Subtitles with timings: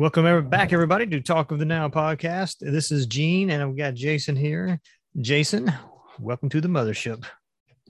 [0.00, 2.60] Welcome back, everybody, to Talk of the Now podcast.
[2.60, 4.80] This is Gene, and I've got Jason here.
[5.20, 5.70] Jason,
[6.18, 7.26] welcome to the mothership.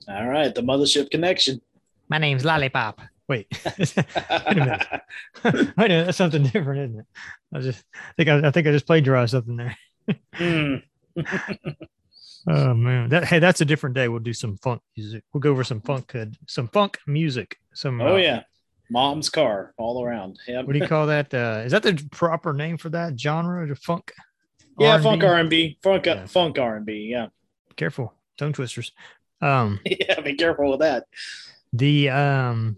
[0.09, 1.61] All right, the mothership connection.
[2.09, 2.99] My name's Lollipop.
[3.29, 3.47] Wait,
[3.77, 3.95] wait
[4.27, 4.87] a minute.
[5.45, 6.05] Wait a minute.
[6.05, 7.05] That's something different, isn't it?
[7.53, 9.77] I just I think I, I think I just plagiarized something there.
[10.33, 10.75] Hmm.
[12.49, 14.07] Oh man, that hey, that's a different day.
[14.07, 15.23] We'll do some funk music.
[15.31, 17.57] We'll go over some funk, uh, some funk music.
[17.75, 18.41] Some Oh uh, yeah,
[18.91, 20.37] mom's car all around.
[20.47, 20.65] Yep.
[20.67, 21.33] What do you call that?
[21.33, 23.65] Uh, is that the proper name for that genre?
[23.67, 24.11] The funk.
[24.77, 25.03] yeah, R&B?
[25.03, 26.25] funk R and B, funk Yeah.
[26.27, 27.07] funk R and B.
[27.11, 27.27] Yeah,
[27.75, 28.91] Careful, tongue twisters.
[29.41, 30.19] Um, yeah.
[30.21, 31.05] Be careful with that.
[31.73, 32.77] the um,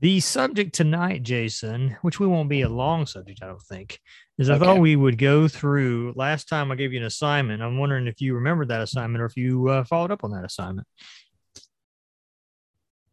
[0.00, 3.98] the subject tonight, Jason, which we won't be a long subject, I don't think,
[4.38, 6.12] is I thought we would go through.
[6.14, 7.60] Last time I gave you an assignment.
[7.62, 10.44] I'm wondering if you remember that assignment or if you uh, followed up on that
[10.44, 10.86] assignment.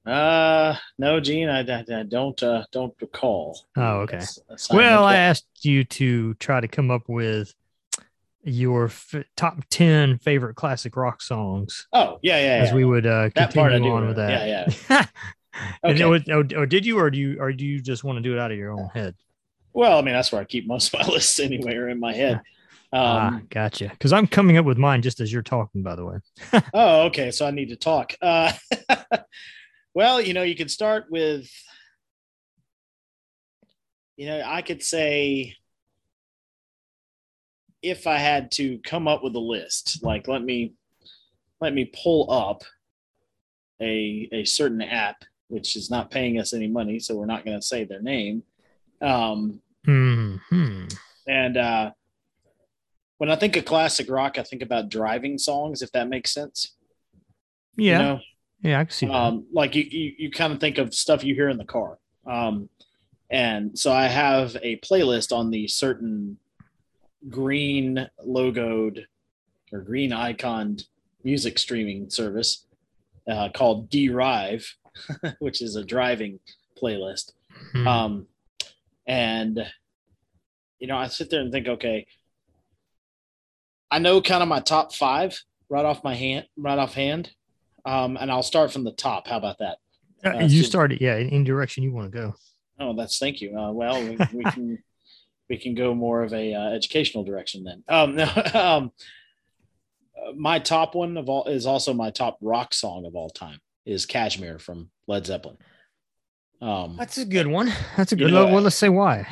[0.06, 3.60] Uh, no, Gene, I, I, I don't uh, don't recall.
[3.76, 4.24] Oh, okay.
[4.72, 7.54] Well, I asked you to try to come up with
[8.44, 12.64] your f- top 10 favorite classic rock songs oh yeah, yeah, yeah.
[12.64, 12.76] as yeah.
[12.76, 14.48] we would uh, That continue on with that.
[14.48, 15.06] Yeah, Yeah,
[15.88, 16.06] and Okay.
[16.06, 18.34] was, or, or did you, or do you, or do you just want to do
[18.34, 19.16] it out of your own head?
[19.74, 22.14] well, I mean that's where I keep most of my lists anyway, are in my
[22.14, 22.42] head.
[23.04, 23.90] ah, Um, gotcha.
[23.90, 26.18] Because I'm coming up with mine just as you're talking, by the way.
[26.74, 27.32] oh, okay.
[27.32, 28.16] So I need to talk.
[28.22, 28.52] Uh,
[29.96, 31.50] well, you know, you can start with,
[34.18, 35.56] you know, I could say
[37.82, 40.74] if I had to come up with a list, like let me
[41.62, 42.64] let me pull up
[43.82, 47.58] a a certain app which is not paying us any money, so we're not going
[47.58, 48.44] to say their name.
[49.02, 50.38] Um, Hmm.
[51.28, 51.92] and uh,
[53.20, 56.76] when I think of classic rock, I think about driving songs, if that makes sense.
[57.76, 57.98] You Yeah.
[58.00, 58.20] know?
[58.66, 58.80] Yeah.
[58.80, 59.14] I can see that.
[59.14, 61.98] um, like you, you, you kind of think of stuff you hear in the car.
[62.26, 62.70] Um,
[63.30, 66.38] and so I have a playlist on the certain
[67.30, 69.06] green logoed
[69.72, 70.86] or green iconed
[71.24, 72.66] music streaming service
[73.28, 74.76] uh, called Derive,
[75.40, 76.40] which is a driving
[76.82, 77.34] playlist.
[77.72, 77.88] Hmm.
[77.88, 78.28] Um,
[79.08, 79.66] and
[80.80, 82.06] you know, I sit there and think, okay,
[83.90, 85.40] I know kind of my top five
[85.70, 87.32] right off my hand, right off hand.
[87.86, 89.28] Um, and I'll start from the top.
[89.28, 89.78] How about that?
[90.24, 92.36] Uh, uh, you so- started, yeah, in direction you want to go.
[92.80, 93.58] Oh, that's thank you.
[93.58, 94.80] Uh, well, we, we can
[95.50, 97.84] we can go more of a uh, educational direction then.
[97.88, 98.92] Um, no, um,
[100.36, 104.06] my top one of all is also my top rock song of all time is
[104.06, 105.58] Kashmir from Led Zeppelin.
[106.62, 107.72] Um, That's a good one.
[107.96, 108.34] That's a You good.
[108.34, 109.28] know, well, let's say why.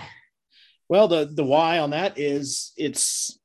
[0.89, 3.39] Well, the the why on that is it's it,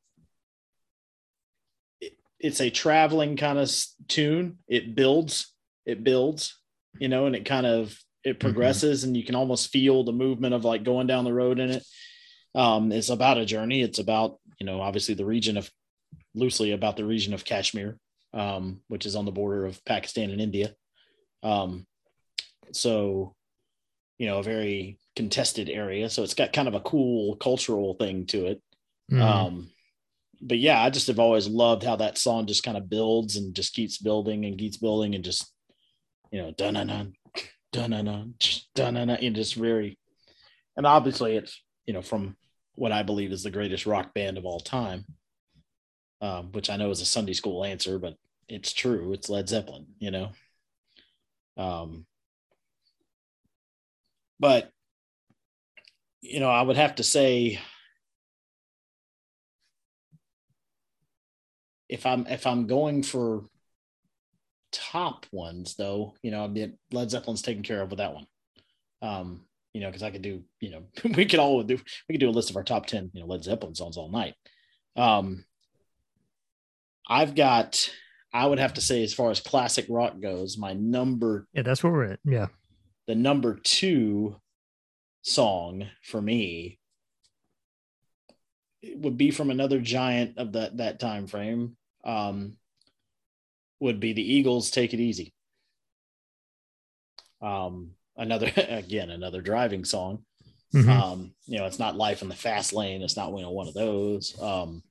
[2.40, 3.70] it's a traveling kind of
[4.06, 4.58] tune.
[4.68, 5.52] It builds,
[5.86, 6.56] it builds,
[6.98, 10.54] you know, and it kind of it progresses, and you can almost feel the movement
[10.54, 11.84] of like going down the road in it.
[12.54, 13.82] Um, it's about a journey.
[13.82, 15.70] It's about you know obviously the region of
[16.34, 17.98] loosely about the region of Kashmir,
[18.34, 20.74] um, which is on the border of Pakistan and India.
[21.42, 21.86] Um,
[22.72, 23.34] so
[24.18, 28.26] you know a very contested area so it's got kind of a cool cultural thing
[28.26, 28.62] to it
[29.10, 29.22] Mhm.
[29.22, 29.70] um
[30.40, 33.54] but yeah i just have always loved how that song just kind of builds and
[33.54, 35.52] just keeps building and keeps building and just
[36.30, 37.12] you know dun dun dun
[37.72, 38.34] dun dun
[38.74, 39.98] dun dun and just very
[40.76, 42.36] and obviously it's you know from
[42.74, 45.04] what i believe is the greatest rock band of all time
[46.20, 48.14] um, which i know is a sunday school answer but
[48.48, 50.30] it's true it's led zeppelin you know?
[51.56, 52.06] Um
[54.38, 54.70] but
[56.20, 57.58] you know i would have to say
[61.88, 63.44] if i'm if i'm going for
[64.70, 68.26] top ones though you know i mean led zeppelin's taken care of with that one
[69.00, 70.82] um you know because i could do you know
[71.16, 71.78] we could all do
[72.08, 74.10] we could do a list of our top 10 you know led zeppelin songs all
[74.10, 74.34] night
[74.96, 75.44] um
[77.08, 77.88] i've got
[78.34, 81.82] i would have to say as far as classic rock goes my number Yeah, that's
[81.82, 82.20] where we're at.
[82.24, 82.48] Yeah.
[83.06, 84.36] the number two
[85.22, 86.78] song for me
[88.82, 92.56] it would be from another giant of that that time frame um
[93.80, 95.32] would be the eagles take it easy
[97.42, 100.24] um another again another driving song
[100.74, 100.88] Mhm.
[100.88, 103.68] um you know it's not life in the fast lane it's not you know one
[103.68, 104.82] of those um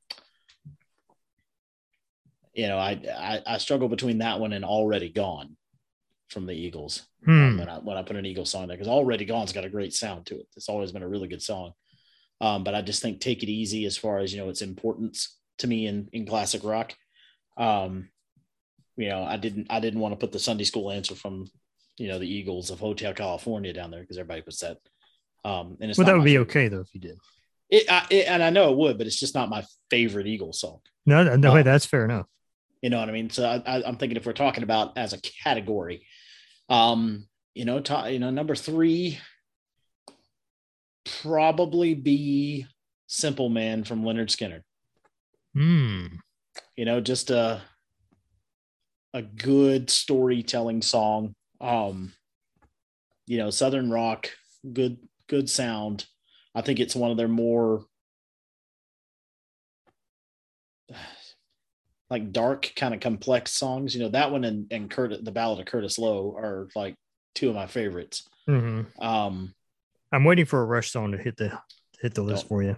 [2.53, 5.55] you know i i, I struggle between that one and already gone
[6.29, 7.31] from the eagles Hmm.
[7.31, 9.69] um, when I when I put an Eagle song there because Already Gone's got a
[9.69, 10.47] great sound to it.
[10.55, 11.73] It's always been a really good song.
[12.39, 15.35] Um, but I just think Take It Easy as far as you know its importance
[15.59, 16.93] to me in in classic rock.
[17.57, 18.09] Um,
[18.95, 21.47] you know, I didn't I didn't want to put the Sunday school answer from
[21.97, 24.77] you know the Eagles of Hotel California down there because everybody puts that.
[25.45, 26.49] Um, and it's Well, that would be favorite.
[26.49, 27.17] okay though if you did.
[27.69, 30.59] It, I, it, and I know it would, but it's just not my favorite Eagles
[30.61, 30.79] song.
[31.05, 32.25] No, no, no Um, that's fair enough.
[32.81, 33.29] You know what I mean?
[33.29, 36.05] So I, I'm thinking if we're talking about as a category,
[36.69, 39.19] um, you know, to, you know, number three,
[41.21, 42.67] probably be
[43.07, 44.63] "Simple Man" from Lynyrd Skynyrd.
[45.57, 46.05] Hmm.
[46.75, 47.61] You know, just a
[49.13, 51.33] a good storytelling song.
[51.59, 52.13] Um,
[53.25, 54.29] you know, Southern rock,
[54.71, 56.05] good good sound.
[56.53, 57.85] I think it's one of their more
[62.11, 63.95] like dark, kind of complex songs.
[63.95, 66.93] You know, that one and and Curtis, the Ballad of Curtis Loew are like
[67.33, 68.29] two of my favorites.
[68.45, 69.55] hmm Um,
[70.11, 71.59] I'm waiting for a Rush song to hit the
[71.99, 72.77] hit the list for you.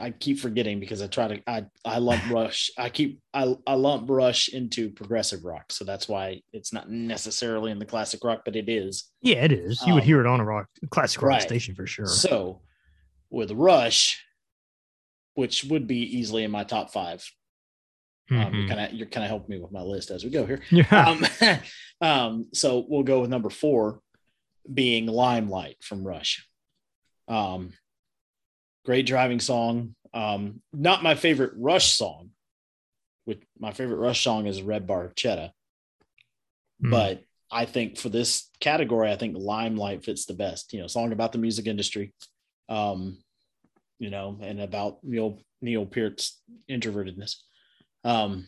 [0.00, 2.70] I keep forgetting because I try to I I lump Rush.
[2.78, 7.70] I keep I I lump Rush into progressive rock, so that's why it's not necessarily
[7.70, 9.10] in the classic rock, but it is.
[9.22, 9.82] Yeah, it is.
[9.86, 11.42] You would Um, hear it on a rock classic rock right.
[11.42, 12.06] station for sure.
[12.06, 12.60] So
[13.30, 14.22] with Rush,
[15.34, 17.24] which would be easily in my top five.
[18.30, 18.62] Um, Mhm.
[18.62, 20.60] you kind of you're kind of helping me with my list as we go here.
[20.70, 21.08] Yeah.
[21.08, 21.60] Um,
[22.00, 24.00] um, so we'll go with number four,
[24.72, 26.46] being Limelight from Rush.
[27.28, 27.72] Um,
[28.86, 29.94] great driving song.
[30.14, 32.30] Um, not my favorite Rush song.
[33.26, 35.50] With my favorite Rush song is Red Barchetta,
[36.82, 36.90] Mm.
[36.90, 40.72] but I think for this category, I think Limelight fits the best.
[40.72, 42.14] You know, song about the music industry,
[42.68, 43.18] um,
[43.98, 46.40] you know, and about Neil Neil Peart's
[46.70, 47.36] introvertedness.
[48.04, 48.46] Um,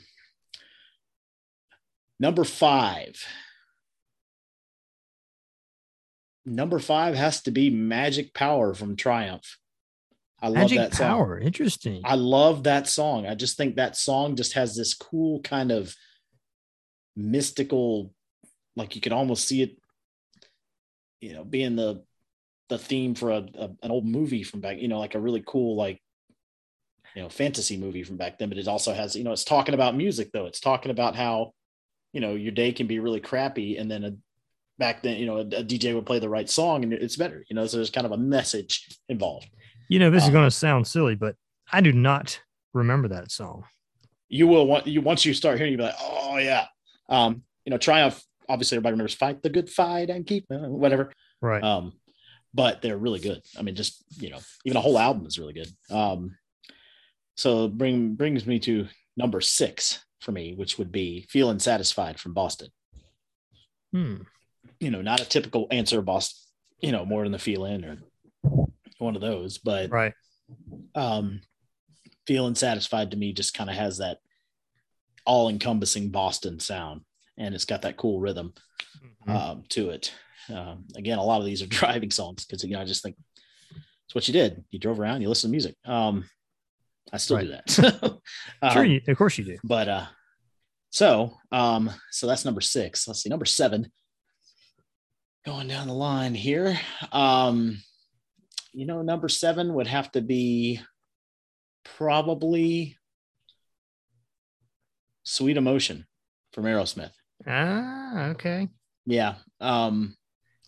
[2.20, 3.17] number five.
[6.46, 9.58] Number five has to be Magic Power from Triumph.
[10.40, 11.08] I love Magic that song.
[11.08, 11.38] Power.
[11.38, 12.02] Interesting.
[12.05, 13.26] I love that song.
[13.26, 15.94] I just think that song just has this cool kind of
[17.17, 18.14] mystical,
[18.76, 19.79] like you could almost see it,
[21.20, 22.05] you know, being the
[22.69, 25.43] the theme for a, a- an old movie from back, you know, like a really
[25.44, 26.00] cool like
[27.17, 28.49] you know fantasy movie from back then.
[28.49, 30.46] But it also has, you know, it's talking about music though.
[30.46, 31.52] It's talking about how
[32.12, 34.12] you know your day can be really crappy, and then a
[34.79, 37.44] back then, you know, a, a DJ would play the right song and it's better.
[37.50, 39.49] You know, so there's kind of a message involved.
[39.88, 41.37] You know, this is um, going to sound silly, but
[41.73, 42.40] I do not
[42.75, 43.64] remember that song.
[44.29, 46.67] you will want you once you start hearing, you'll be like, oh yeah.
[47.08, 48.23] Um, you know, Triumph.
[48.50, 51.12] Obviously, everybody remembers "Fight the Good Fight" and keep uh, whatever.
[51.43, 51.62] Right.
[51.62, 51.93] Um,
[52.55, 53.43] but they're really good.
[53.58, 55.69] I mean, just you know, even a whole album is really good.
[55.90, 56.37] Um,
[57.37, 62.32] so bring brings me to number six for me, which would be "Feeling Satisfied" from
[62.32, 62.69] Boston.
[63.93, 64.23] Hmm.
[64.81, 66.38] You know, not a typical answer Boston.
[66.81, 67.99] You know, more than the feeling or
[68.98, 70.12] one of those, but Right.
[70.94, 71.40] um,
[72.26, 74.18] feeling satisfied to me just kind of has that
[75.24, 77.02] all encompassing Boston sound
[77.36, 78.52] and it's got that cool rhythm
[79.26, 79.30] Mhm.
[79.34, 80.12] um, to it.
[80.48, 81.66] Um, again, a lot of these are
[82.02, 83.16] driving songs because, you know, I just think
[84.06, 84.64] it's what you did.
[84.70, 85.76] You drove around, you listen to music.
[85.84, 86.28] Um,
[87.12, 87.70] I still do that.
[88.72, 88.82] sure.
[88.84, 89.58] Um, You, of course you do.
[89.64, 90.06] but uh
[90.90, 93.92] so um so that's number six let's see number seven
[95.44, 96.78] going down the line here
[97.12, 97.78] um
[98.72, 100.80] you know number seven would have to be
[101.84, 102.96] probably
[105.24, 106.06] sweet emotion
[106.52, 107.12] from aerosmith
[107.46, 108.68] Ah, okay.
[109.06, 110.16] yeah um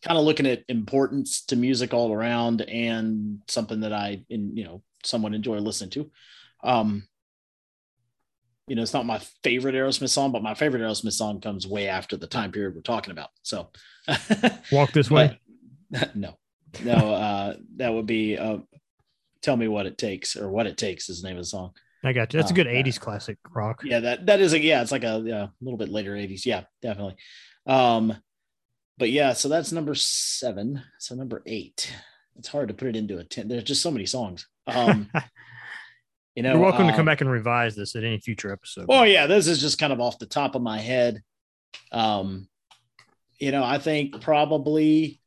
[0.03, 4.65] kind of looking at importance to music all around and something that i in you
[4.65, 6.11] know somewhat enjoy listening to
[6.63, 7.07] um
[8.69, 11.89] you know it's not my favorite aerosmith song but my favorite aerosmith song comes way
[11.89, 13.69] after the time period we're talking about so
[14.73, 15.39] Walk this way.
[15.91, 16.37] But- no
[16.85, 18.59] no uh that would be uh
[19.43, 21.73] tell me what it takes or what it takes is the name of the song
[22.03, 22.39] I got you.
[22.39, 22.83] That's a Oh, good yeah.
[22.83, 23.83] 80s classic rock.
[23.85, 26.47] yeah that that is a yeah it's like a yeah, a little bit later 80s
[26.47, 27.17] yeah definitely
[27.67, 28.15] um
[28.99, 31.93] but yeah so that's number seven so number eight
[32.37, 35.11] it's hard to put it into a 10 there's just so many songs um
[36.35, 38.87] you know You're welcome to um, come back and revise this at any future episode.
[38.89, 41.23] Oh yeah, this is just kind of off the top of my head.
[41.93, 42.49] Um,
[43.39, 45.20] you know, I think probably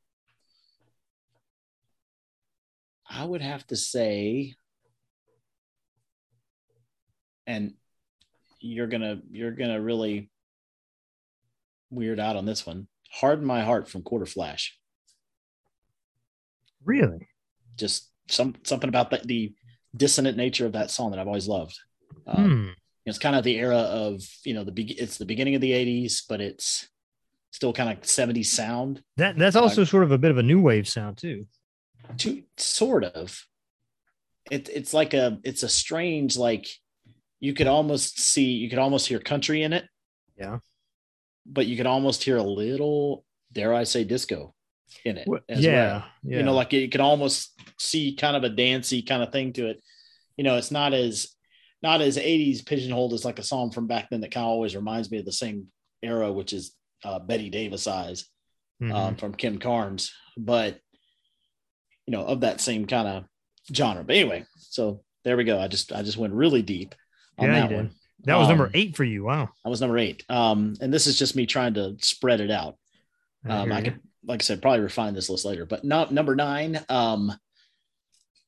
[3.14, 4.56] I would have to say,
[7.46, 7.74] and
[8.60, 10.30] you're gonna you're gonna really
[11.90, 12.88] weird out on this one.
[13.12, 14.70] Harden my heart from Quarterflash.
[16.84, 17.28] really?
[17.78, 19.54] Just some something about that the
[19.96, 21.78] dissonant nature of that song that I've always loved.
[22.28, 22.70] Um, Hmm.
[23.06, 25.72] it's kind of the era of you know the be- it's the beginning of the
[25.72, 26.88] 80s but it's
[27.52, 30.60] still kind of 70s sound That that's also sort of a bit of a new
[30.62, 31.46] wave sound too.
[32.18, 33.46] To sort of
[34.52, 36.68] it, it's like a it's a strange like
[37.40, 39.86] you could almost see you could almost hear country in it
[40.38, 40.60] Yeah.
[41.46, 44.54] but you could almost hear a little dare i say disco
[45.06, 46.06] in it as yeah, well.
[46.24, 46.38] yeah.
[46.38, 49.68] You know, like you can almost see kind of a dancey kind of thing to
[49.70, 49.82] it.
[50.38, 51.30] You know, it's not as
[51.82, 54.76] not as 80s pigeonholed as like a song from back then that kind of always
[54.76, 55.68] reminds me of the same
[56.04, 58.26] era, which is uh, Bette Davis Eyes
[58.82, 58.94] Mhm.
[58.94, 60.80] um, from Kim Carnes, but
[62.08, 63.24] you know, of that same kind of
[63.74, 64.04] genre.
[64.04, 65.60] But anyway, so there we go.
[65.60, 66.96] I just I just went really deep
[67.38, 67.92] on Yeah, that one.
[68.26, 69.24] that was number um, eight for you.
[69.24, 69.50] Wow.
[69.64, 70.24] That was number eight.
[70.30, 72.78] Um, and this is just me trying to spread it out.
[73.48, 73.84] I Um, I you.
[73.86, 75.66] could, like I said, probably refine this list later.
[75.66, 76.80] But not number nine.
[76.90, 77.32] Um,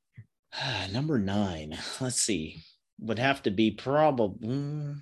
[0.91, 1.77] number nine.
[1.99, 2.61] Let's see.
[2.99, 4.47] Would have to be probably.
[4.47, 4.95] mm,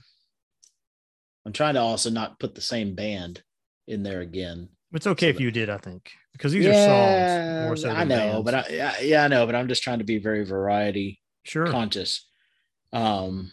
[1.45, 3.43] I'm trying to also not put the same band
[3.87, 4.69] in there again.
[4.93, 7.89] It's okay so if you did, I think, because these are songs more so.
[7.89, 8.43] I know, bands.
[8.43, 11.67] but I, yeah, yeah, I know, but I'm just trying to be very variety sure.
[11.67, 12.27] conscious.
[12.91, 13.51] Um,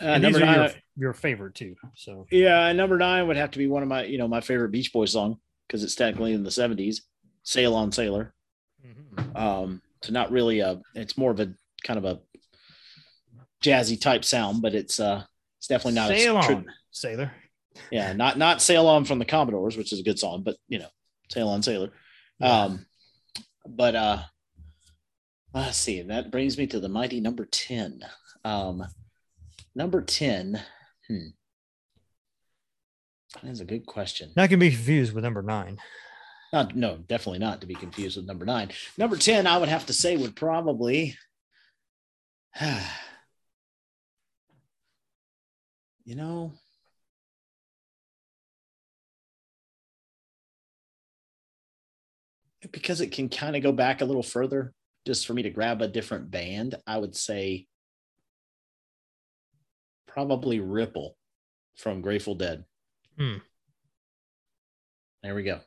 [0.00, 1.76] uh, and these number are your, nine, your favorite too.
[1.94, 4.70] So yeah, number nine would have to be one of my, you know, my favorite
[4.70, 6.98] Beach Boys song because it's technically in the '70s.
[7.42, 8.34] "Sail on Sailor."
[8.84, 9.36] Mhm.
[9.36, 12.20] Um, so not really a, it's more of a kind of a
[13.62, 15.24] jazzy type sound, but it's uh,
[15.58, 17.32] it's definitely not sail a, on, sailor.
[17.90, 20.78] Yeah, not not "Sail On" from the Commodores, which is a good song, but you
[20.78, 20.88] know,
[21.30, 21.90] "Sail on Sailor."
[22.40, 22.86] Um,
[23.66, 24.18] but uh,
[25.54, 26.02] let's see.
[26.02, 28.00] That brings me to the mighty number ten.
[28.44, 28.84] Um,
[29.74, 30.60] number ten.
[31.08, 31.28] Hmm.
[33.42, 34.32] That's a good question.
[34.36, 35.78] That can be confused with number nine.
[36.52, 38.70] Not, no, definitely not to be confused with number nine.
[38.98, 41.16] Number ten, I would have to say, would probably.
[46.04, 46.52] you know.
[52.70, 54.72] Because it can kind of go back a little further,
[55.04, 57.66] just for me to grab a different band, I would say
[60.06, 61.16] probably Ripple
[61.76, 62.64] from Grateful Dead.
[63.18, 63.38] Hmm.
[65.22, 65.60] There we go.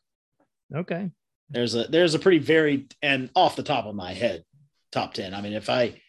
[0.73, 1.11] Okay.
[1.49, 4.43] There's a there's a pretty varied and off the top of my head
[4.91, 5.33] top 10.
[5.33, 6.01] I mean, if I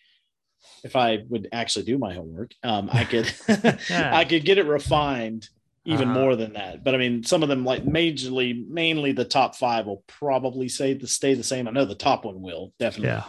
[0.83, 3.33] if I would actually do my homework, um, I could
[3.91, 5.49] I could get it refined
[5.87, 6.21] even Uh-huh.
[6.21, 6.83] more than that.
[6.85, 10.95] But I mean, some of them like majorly, mainly the top five will probably say
[10.95, 11.67] to stay the same.
[11.69, 13.09] I know the top one will definitely.
[13.11, 13.25] Yeah.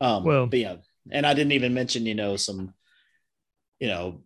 [0.00, 0.76] Um, Well- but yeah,
[1.10, 2.74] and I didn't even mention, you know, some,
[3.80, 4.22] you know,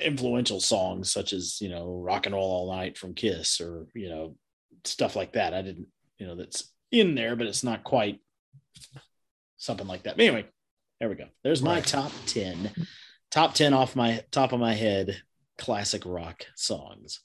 [0.00, 4.08] influential songs such as you know "Rock and Roll All Night" from Kiss, or you
[4.08, 4.36] know,
[4.84, 5.54] stuff like that.
[5.54, 8.20] I didn't, you know, that's in there, but it's not quite
[9.56, 10.16] something like that.
[10.16, 10.46] But anyway,
[11.00, 11.26] there we go.
[11.42, 11.86] There's my Right.
[11.86, 12.70] top ten,
[13.30, 15.20] top ten off my top of my head,
[15.58, 17.20] classic rock songs.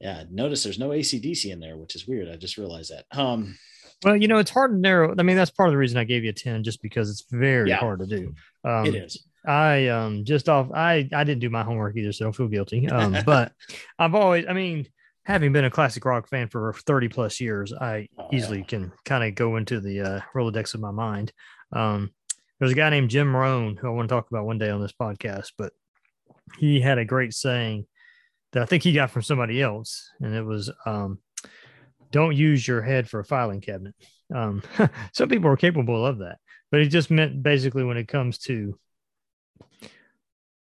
[0.00, 2.28] Yeah, notice there's no ACDC in there, which is weird.
[2.28, 3.04] I just realized that.
[3.16, 3.56] Um,
[4.04, 5.14] Well, you know, it's hard to narrow.
[5.16, 7.24] I mean, that's part of the reason I gave you a 10, just because it's
[7.30, 7.76] very Yeah.
[7.76, 8.34] hard to do.
[8.64, 9.24] Um, it is.
[9.46, 12.86] I um just off I I didn't do my homework either, so don't feel guilty.
[12.92, 13.52] Um, but
[13.98, 14.86] I've always I mean,
[15.24, 18.38] having been a classic rock fan for 30 plus years, I Oh, yeah.
[18.38, 21.32] easily can kind of go into the uh Rolodex of my mind.
[21.72, 22.12] Um
[22.60, 24.80] there's a guy named Jim Rohn who I want to talk about one day on
[24.80, 25.72] this podcast, but
[26.58, 27.86] he had a great saying
[28.52, 31.18] that I think he got from somebody else, and it was um
[32.10, 33.94] don't use your head for a filing cabinet.
[34.34, 34.62] Um,
[35.14, 36.38] some people are capable of that,
[36.70, 38.78] but it just meant basically when it comes to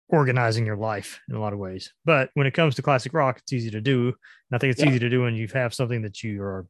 [0.07, 1.93] organizing your life in a lot of ways.
[2.03, 4.07] But when it comes to classic rock, it's easy to do.
[4.07, 4.15] And
[4.53, 4.87] I think it's Yeah.
[4.89, 6.67] easy to do when you have something that you are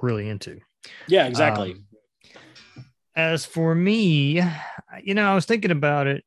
[0.00, 0.60] really into.
[1.06, 1.72] Yeah, exactly.
[1.74, 1.86] Um,
[3.14, 4.42] as for me,
[5.02, 6.24] you know, I was thinking about it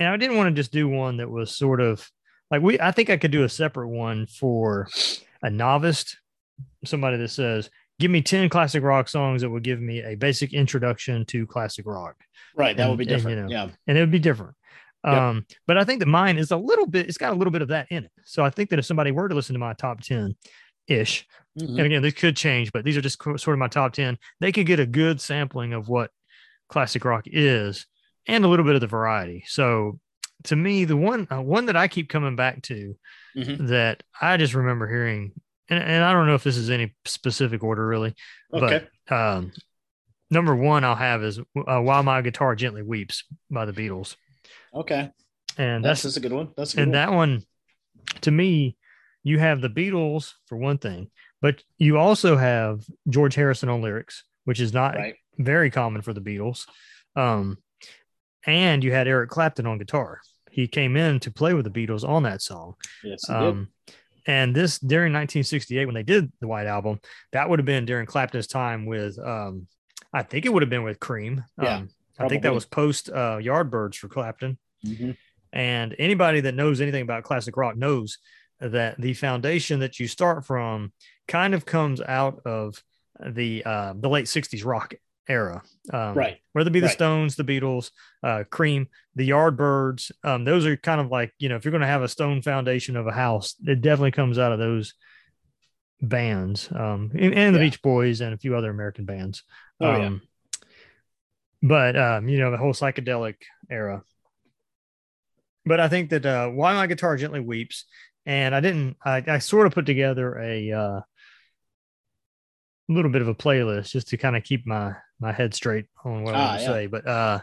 [0.00, 2.10] and I didn't want to just do one that was sort of
[2.50, 4.88] like we, I think I could do a separate one for
[5.42, 6.16] a novice,
[6.84, 10.52] somebody that says, give me 10 classic rock songs that would give me a basic
[10.52, 12.16] introduction to classic rock.
[12.56, 12.76] right.
[12.76, 13.50] That would be and- and, you different.
[13.50, 13.68] know, yeah.
[13.86, 14.54] and it would be different.
[15.04, 15.14] Yep.
[15.14, 17.62] Um, but I think that mine is a little bit, it's got a little bit
[17.62, 18.10] of that in it.
[18.24, 20.34] So I think that if somebody were to listen to my top 10
[20.88, 21.26] ish,
[21.58, 21.68] Mhm.
[21.68, 24.18] and again, this could change, but these are just co- sort of my top 10.
[24.40, 26.10] They could get a good sampling of what
[26.68, 27.86] classic rock is
[28.26, 29.44] and a little bit of the variety.
[29.46, 29.98] So
[30.44, 32.96] to me, the one, uh, one that I keep coming back to
[33.36, 33.68] Mhm.
[33.68, 35.32] that I just remember hearing,
[35.68, 38.14] and, and I don't know if this is any specific order really,
[38.52, 38.86] Okay.
[39.08, 39.52] but um,
[40.30, 44.16] number one I'll have is uh, While My Guitar Gently Weeps by the Beatles.
[44.74, 45.10] okay.
[45.58, 46.52] And That's, that's a good one.
[46.56, 46.94] That's good and one.
[46.94, 47.42] that one
[48.22, 48.76] to me
[49.22, 51.10] you have the beatles for one thing
[51.42, 55.14] but you also have george harrison on lyrics which is not right.
[55.38, 56.66] very common for the beatles
[57.16, 57.58] um,
[58.46, 60.20] and you had eric clapton on guitar.
[60.50, 62.74] He came in to play with the beatles on that song.
[63.04, 63.68] Yes, um,
[64.26, 67.00] and this during 1968 when they did the white album
[67.32, 69.66] that would have been during clapton's time with um,
[70.12, 71.44] i think it would have been with cream.
[71.62, 74.58] Yeah, um, i think that was post uh, yardbirds for clapton.
[74.84, 75.16] Mhm.
[75.52, 78.18] and anybody that knows anything about classic rock knows
[78.60, 80.92] that the foundation that you start from
[81.28, 82.82] kind of comes out of
[83.24, 84.94] the uh, the late '60s rock
[85.30, 86.38] era, um, Right.
[86.52, 86.92] Whether it be the Right.
[86.94, 87.90] Stones, the Beatles,
[88.22, 91.80] uh, Cream, the Yardbirds, um, those are kind of like you know if you're going
[91.82, 94.94] to have a stone foundation of a house, it definitely comes out of those
[96.02, 97.66] bands, um, and, and the Yeah.
[97.66, 99.42] Beach Boys and a few other American bands.
[99.80, 100.06] Oh, yeah.
[100.06, 100.22] um,
[101.62, 103.36] But um, you know the whole psychedelic
[103.70, 104.02] era.
[105.66, 107.84] But I think that uh, "Why My Guitar Gently Weeps,"
[108.26, 108.96] and I didn't.
[109.04, 111.00] I, I sort of put together a uh,
[112.88, 116.22] little bit of a playlist just to kind of keep my my head straight on
[116.24, 116.70] what I Ah, want to yeah.
[116.72, 116.86] say.
[116.86, 117.40] But uh,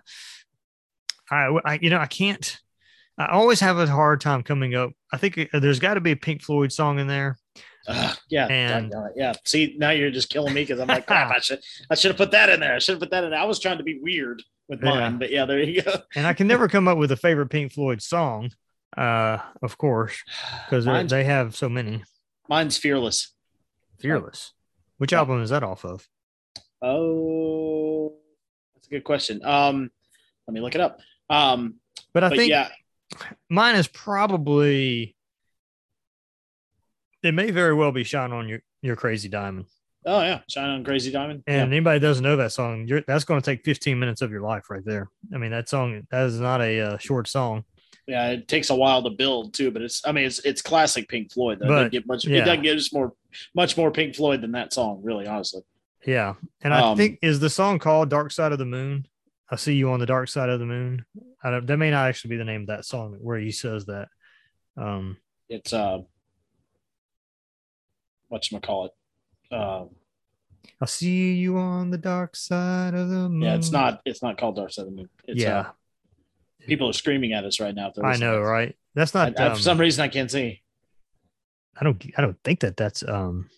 [1.30, 2.58] I, I, you know, I can't.
[3.18, 4.92] I always have a hard time coming up.
[5.12, 7.38] I think uh, there's got to be a Pink Floyd song in there.
[7.88, 9.34] Ugh, yeah, And- yeah.
[9.46, 11.32] See, now you're just killing me because I'm like, crap.
[11.32, 12.76] I should, I should have put that in there.
[12.76, 13.32] I should have put that in.
[13.32, 13.40] there.
[13.40, 14.90] I was trying to be weird with Yeah.
[14.90, 15.94] mine, but yeah, there you go.
[16.16, 18.52] and I can never come up with a favorite Pink Floyd song,
[18.96, 20.22] uh, of course,
[20.66, 22.04] because they have so many.
[22.50, 23.34] mine's fearless.
[24.00, 24.54] Fearless.
[24.98, 25.20] Which Yeah.
[25.20, 26.08] album is that off of?
[26.82, 28.14] Oh,
[28.76, 29.44] that's a good question.
[29.44, 29.90] Um,
[30.48, 31.00] let me look it up.
[31.30, 31.76] Um,
[32.14, 32.70] But I but think yeah,
[33.50, 35.16] mine is probably.
[37.24, 39.66] It may very well be "Shine on Your Your Crazy Diamond."
[40.08, 41.44] oh yeah, shine on crazy diamond.
[41.48, 41.76] And yeah.
[41.78, 44.70] anybody doesn't know that song, you're, that's going to take 15 minutes of your life
[44.70, 45.10] right there.
[45.34, 47.66] I mean, that song that is not a uh, short song.
[48.08, 51.10] yeah, it takes a while to build too, but it's I mean it's it's classic
[51.10, 51.60] Pink Floyd.
[51.60, 51.66] Though.
[51.66, 52.26] It But, doesn't get much.
[52.26, 52.42] yeah.
[52.42, 53.14] It doesn't get us more
[53.54, 55.62] much more Pink Floyd than that song, really, honestly.
[56.08, 59.06] Yeah, and I Um, think is the song called "Dark Side of the Moon."
[59.52, 61.06] I see you on the dark side of the moon.
[61.44, 63.86] I don't, that may not actually be the name of that song where he says
[63.86, 64.10] that.
[64.76, 66.00] Um, It's uh,
[68.28, 69.54] what you call it?
[69.56, 69.90] Um,
[70.82, 73.42] I see you on the dark side of the moon.
[73.42, 75.10] yeah, it's not it's not called Dark Side of the Moon.
[75.26, 75.72] It's, yeah, uh,
[76.68, 77.92] people are screaming at us right now.
[78.04, 78.76] I know, right?
[78.96, 79.40] That's not.
[79.40, 80.62] I- um, for some reason, I can't see.
[81.80, 82.04] I don't.
[82.18, 83.02] I don't think that that's.
[83.08, 83.50] Um.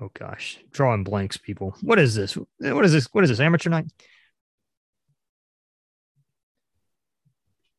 [0.00, 1.74] Oh gosh, drawing blanks, people.
[1.82, 2.36] What is this?
[2.58, 3.06] What is this?
[3.12, 3.40] What is this?
[3.40, 3.86] Amateur night?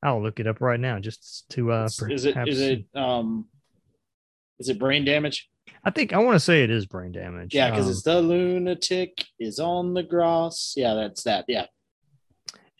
[0.01, 1.71] I'll look it up right now just to.
[1.71, 3.47] uh is it is it um,
[4.59, 5.49] is it brain damage?
[5.83, 7.53] I think I want to say it is brain damage.
[7.53, 10.73] Yeah, because Um, it's the lunatic is on the grass.
[10.77, 11.45] Yeah, that's that.
[11.49, 11.65] Yeah,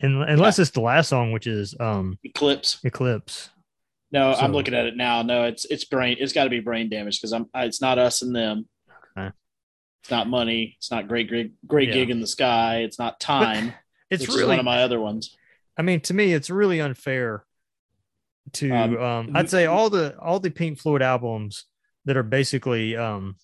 [0.02, 2.78] un- unless it's the last song, which is um Eclipse.
[2.84, 3.50] Eclipse.
[4.12, 5.20] No, So- I'm looking at it now.
[5.22, 6.16] No, it's it's brain.
[6.18, 7.46] It's got to be brain damage because I'm.
[7.54, 8.66] It's not us and them.
[9.16, 9.30] Okay.
[10.02, 10.74] It's not money.
[10.78, 11.94] It's not great, great, great Yeah.
[11.94, 12.78] gig in the sky.
[12.78, 13.72] It's not time.
[14.10, 14.46] It's really.
[14.46, 15.36] one of my other ones.
[15.76, 17.44] I mean, to me, it's really unfair
[18.54, 18.70] to.
[18.72, 21.66] Um, Um, I'd say all the all the Pink Floyd albums
[22.06, 23.36] that are basically um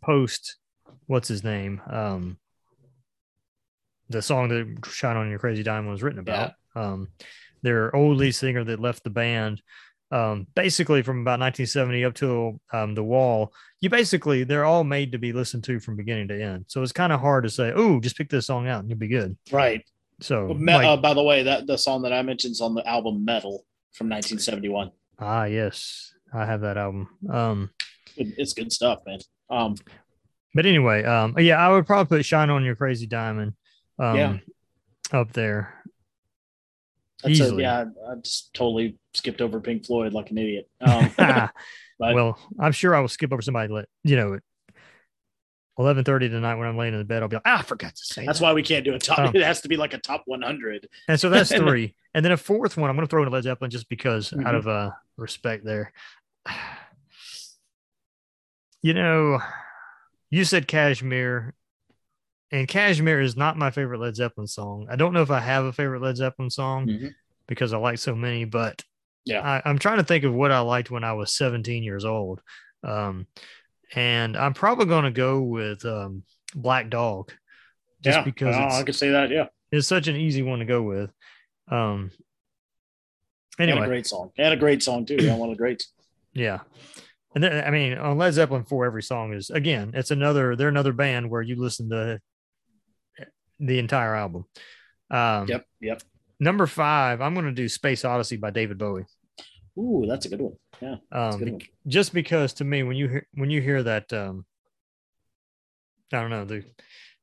[0.00, 0.56] post
[1.06, 2.38] what's his name um
[4.08, 6.54] the song that "Shine on Your Crazy Diamond" was written about.
[6.74, 7.08] Um,
[7.62, 9.62] their old lead singer that left the band.
[10.12, 15.10] Um, basically from about 1970 up till um, the wall, you basically they're all made
[15.12, 16.66] to be listened to from beginning to end.
[16.68, 18.98] So it's kind of hard to say, "Oh, just pick this song out and you'll
[18.98, 19.82] be good." Right.
[20.20, 22.60] So, Well, Me- like- uh, by the way, that the song that I mentioned is
[22.60, 24.90] on the album Meddle from 1971.
[25.18, 27.08] Ah, yes, I have that album.
[27.30, 27.70] Um,
[28.16, 29.18] It's good stuff, man.
[29.48, 29.76] Um,
[30.54, 33.54] but anyway, um, yeah, I would probably put "Shine on Your Crazy Diamond,"
[33.98, 34.38] um, Yeah.
[35.12, 35.81] up there.
[37.22, 40.68] That's a, yeah, I just totally skipped over Pink Floyd like an idiot.
[40.80, 41.12] Um,
[41.98, 43.72] but well, I'm sure I will skip over somebody.
[43.72, 44.42] Let you know at
[45.78, 48.04] 11:30 tonight when I'm laying in the bed, I'll be like, ah, I forgot to
[48.04, 48.26] say.
[48.26, 49.18] that's that." why we can't do a top.
[49.20, 50.88] Um, it has to be like a top 100.
[51.08, 52.90] And so that's three, and then a fourth one.
[52.90, 54.58] I'm going to throw in Led Zeppelin just because, out Mhm.
[54.58, 55.92] of uh, respect there.
[58.84, 59.38] You know,
[60.28, 61.54] you said Kashmir,
[62.52, 64.86] and Kashmir is not my favorite Led Zeppelin song.
[64.90, 67.14] I don't know if I have a favorite Led Zeppelin song Mhm.
[67.48, 68.84] because I like so many, but
[69.24, 69.40] Yeah.
[69.40, 72.40] I, I'm trying to think of what I liked when I was 17 years old.
[72.84, 73.26] Um,
[73.94, 76.22] and I'm probably going to go with um,
[76.54, 77.32] Black Dog
[78.02, 79.30] just yeah, because it's, I could say that.
[79.30, 81.10] Yeah, it's such an easy one to go with.
[81.68, 82.10] Um,
[83.58, 85.16] and a anyway, great song, and a great song too.
[85.20, 85.92] Yeah, one of the greats.
[86.32, 86.60] yeah.
[87.34, 90.68] And then, I mean, on Led Zeppelin 4, every song is, again, it's another, they're
[90.68, 92.20] another band where you listen to
[93.64, 94.44] the entire album.
[95.10, 96.02] Um, Yep, yep.
[96.40, 99.04] Number five, I'm going to do Space Odyssey by David Bowie.
[99.78, 100.54] Ooh, that's a good one.
[100.80, 101.60] Yeah, Um, good one.
[101.86, 104.44] just because to me, when you hear when you hear that, um,
[106.12, 106.64] I don't know, the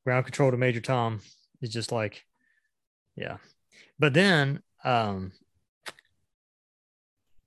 [0.04, 1.20] ground control to Major Tom
[1.60, 2.24] is just like,
[3.14, 3.36] yeah.
[3.98, 5.32] But then, um,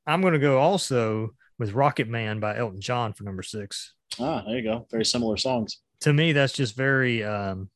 [0.05, 3.93] I'm going to go also with Rocket Man by Elton John for number six.
[4.19, 4.85] Ah, there you go.
[4.91, 5.79] Very similar songs.
[6.01, 7.69] To me, that's just very, um,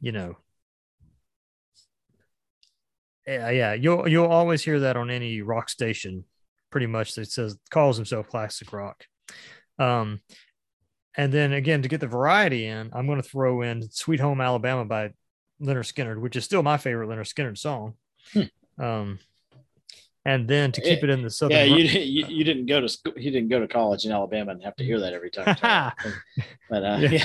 [0.00, 0.36] you know,
[3.30, 3.72] yeah, yeah.
[3.74, 6.24] You'll you'll always hear that on any rock station
[6.70, 9.04] pretty much that says calls himself classic rock.
[9.78, 10.20] Um,
[11.16, 14.40] and then again to get the variety in, I'm going to throw in "Sweet Home
[14.40, 15.10] Alabama" by
[15.62, 17.94] Lynyrd Skynyrd, which is still my favorite Lynyrd Skynyrd song.
[18.32, 18.84] Hmm.
[18.84, 19.18] Um,
[20.24, 21.56] and then to keep it in the southern.
[21.56, 23.14] Yeah, you, you, you didn't go to school.
[23.16, 25.56] You didn't go to college in Alabama and have to hear that every time.
[26.70, 27.08] but uh, yeah.
[27.10, 27.24] yeah.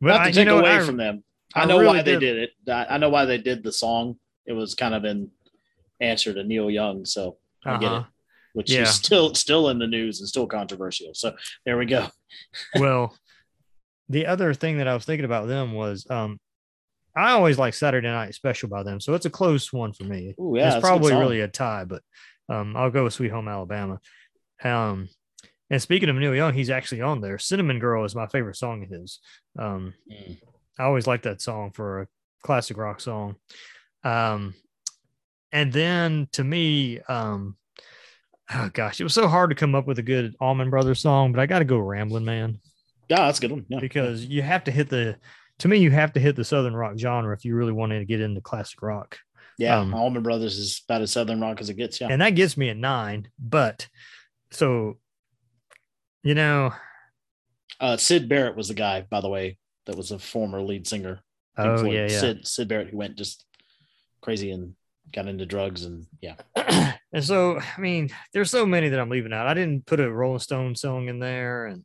[0.00, 1.24] But Not to I, take know, away I, from them.
[1.54, 2.20] I, I know really why did.
[2.20, 2.50] they did it.
[2.68, 4.16] I know why they did the song.
[4.50, 5.30] It was kind of an
[6.00, 7.78] answer to Neil Young, so I uh-huh.
[7.78, 7.94] get it.
[7.94, 8.04] Uh-huh.
[8.52, 8.82] Which yeah.
[8.82, 11.14] is still still in the news and still controversial.
[11.14, 12.08] So there we go.
[12.80, 13.16] well,
[14.08, 16.40] the other thing that I was thinking about them was um,
[17.16, 20.34] I always like Saturday Night Special by them, so it's a close one for me.
[20.40, 22.02] Ooh, yeah, it's probably really a tie, but
[22.48, 24.00] um, I'll go with Sweet Home Alabama.
[24.64, 25.08] Um,
[25.70, 27.38] and speaking of Neil Young, he's actually on there.
[27.38, 29.20] Cinnamon Girl is my favorite song of his.
[29.56, 30.38] Um, mm.
[30.76, 32.06] I always like that song for a
[32.42, 33.36] classic rock song.
[34.04, 34.54] Um,
[35.52, 37.56] and then to me, um,
[38.52, 41.32] oh gosh, it was so hard to come up with a good Allman Brothers song,
[41.32, 42.60] but I got to go Ramblin' Man.
[43.08, 43.66] Yeah, that's a good one.
[43.68, 43.80] Yeah.
[43.80, 45.16] Because you have to hit the
[45.58, 48.04] to me, you have to hit the Southern rock genre if you really want to
[48.04, 49.18] get into classic rock.
[49.58, 52.00] Yeah, um, Allman Brothers is about as Southern rock as it gets.
[52.00, 53.28] Yeah, and that gets me a nine.
[53.38, 53.88] But
[54.52, 54.96] so,
[56.22, 56.72] you know,
[57.78, 61.20] uh, Syd Barrett was the guy, by the way, that was a former lead singer.
[61.58, 62.20] Oh yeah, yeah.
[62.20, 63.44] Syd Syd Barrett who went just
[64.20, 64.74] crazy and
[65.12, 66.34] got into drugs and yeah.
[67.12, 69.46] and so, I mean, there's so many that I'm leaving out.
[69.46, 71.84] I didn't put a Rolling Stone song in there, and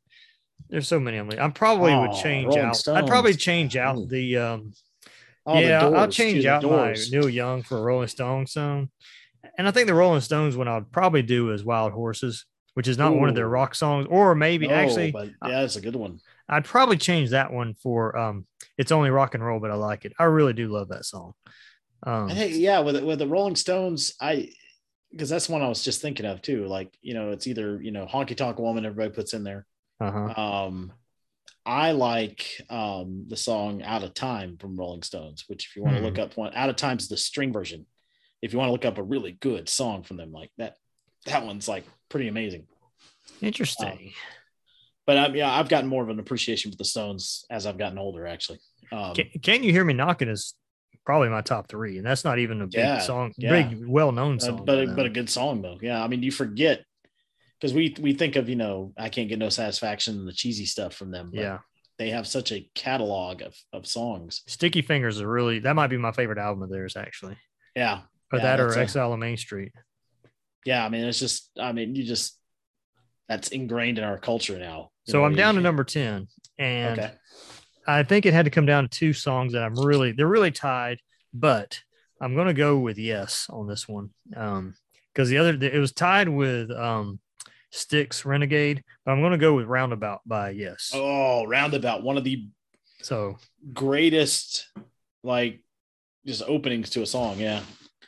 [0.70, 1.18] there's so many.
[1.18, 1.30] I'm.
[1.40, 2.76] I probably oh, would change Rolling out.
[2.76, 2.98] Stones.
[2.98, 4.08] I'd probably change out Ooh.
[4.08, 4.74] the um
[5.46, 8.90] oh, yeah, the I'll change out my Neil Young for a Rolling Stone song.
[9.58, 12.98] And I think the Rolling Stones one I'd probably do is Wild Horses, which is
[12.98, 13.18] not Ooh.
[13.18, 16.20] one of their rock songs, or maybe no, actually yeah, that's a good one.
[16.48, 18.46] I'd probably change that one for um
[18.78, 20.14] it's only rock and roll, but I like it.
[20.20, 21.34] I really do love that song.
[22.04, 24.50] Um, think yeah, with with the Rolling Stones, I
[25.12, 26.68] because that's one I was just thinking of too.
[26.68, 29.66] Like, you know, it's either, you know, honky tonk woman everybody puts in there,
[30.00, 30.42] uh-huh.
[30.42, 30.94] Um,
[31.66, 35.98] I like um, the song "Out of Time" from Rolling Stones, which if you want
[35.98, 36.24] to look hmm.
[36.24, 37.86] up one, "Out of Time" is the string version.
[38.42, 40.76] If you want to look up a really good song from them, like that,
[41.26, 42.68] that one's like pretty amazing.
[43.42, 43.88] Interesting.
[43.88, 44.14] Um,
[45.08, 47.98] but um, yeah, I've gotten more of an appreciation for the Stones as I've gotten
[47.98, 48.28] older.
[48.28, 48.60] Actually,
[48.92, 50.30] um, can, can, you hear me knocking?
[50.30, 50.54] Is
[51.06, 53.50] probably my top three, and that's not even a big yeah, song, yeah.
[53.50, 55.78] big well-known song, uh, but but a good song though.
[55.82, 56.84] Yeah, I mean, you forget
[57.60, 60.66] because we we think of you know I can't get no satisfaction and the cheesy
[60.66, 61.32] stuff from them.
[61.34, 61.60] yeah,
[61.98, 64.42] they have such a catalog of of songs.
[64.48, 67.38] Sticky Fingers are really that might be my favorite album of theirs actually.
[67.76, 69.72] Yeah, but yeah, that or Exile on Main Street.
[70.66, 72.38] Yeah, I mean it's just I mean you just
[73.28, 74.92] that's ingrained in our culture now.
[75.08, 76.28] So know, I'm down to number ten,
[76.58, 77.14] and okay.
[77.88, 80.52] I think it had to come down to two songs that I'm really they're really
[80.52, 81.00] tied,
[81.34, 81.80] but
[82.22, 84.10] I'm going to go with yes on this one.
[84.36, 84.76] Um,
[85.14, 87.20] because the other it was tied with um
[87.72, 90.92] Styx Renegade, but I'm going to go with Roundabout by Yes.
[90.94, 92.48] Oh, Roundabout, one of the
[93.02, 93.38] so
[93.74, 94.68] greatest
[95.24, 95.62] like
[96.26, 97.40] just openings to a song.
[97.40, 97.62] Yeah.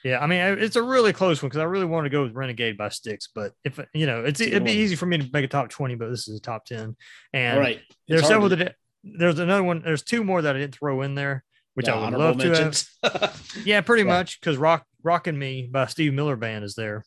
[0.03, 2.33] Yeah, I mean it's a really close one because I really want to go with
[2.33, 5.43] Renegade by Styx, but if you know, it's it'd be easy for me to make
[5.43, 6.95] a top twenty, but this is a top ten.
[7.33, 7.81] And right.
[8.07, 8.55] there's several to...
[8.57, 8.75] that
[9.17, 9.81] there's another one.
[9.83, 11.43] There's two more that I didn't throw in there,
[11.73, 12.89] which I would love mentions.
[13.03, 13.51] to have.
[13.65, 14.13] yeah, pretty yeah.
[14.13, 17.05] much because Rock Rockin' Me by Steve Miller Band is there,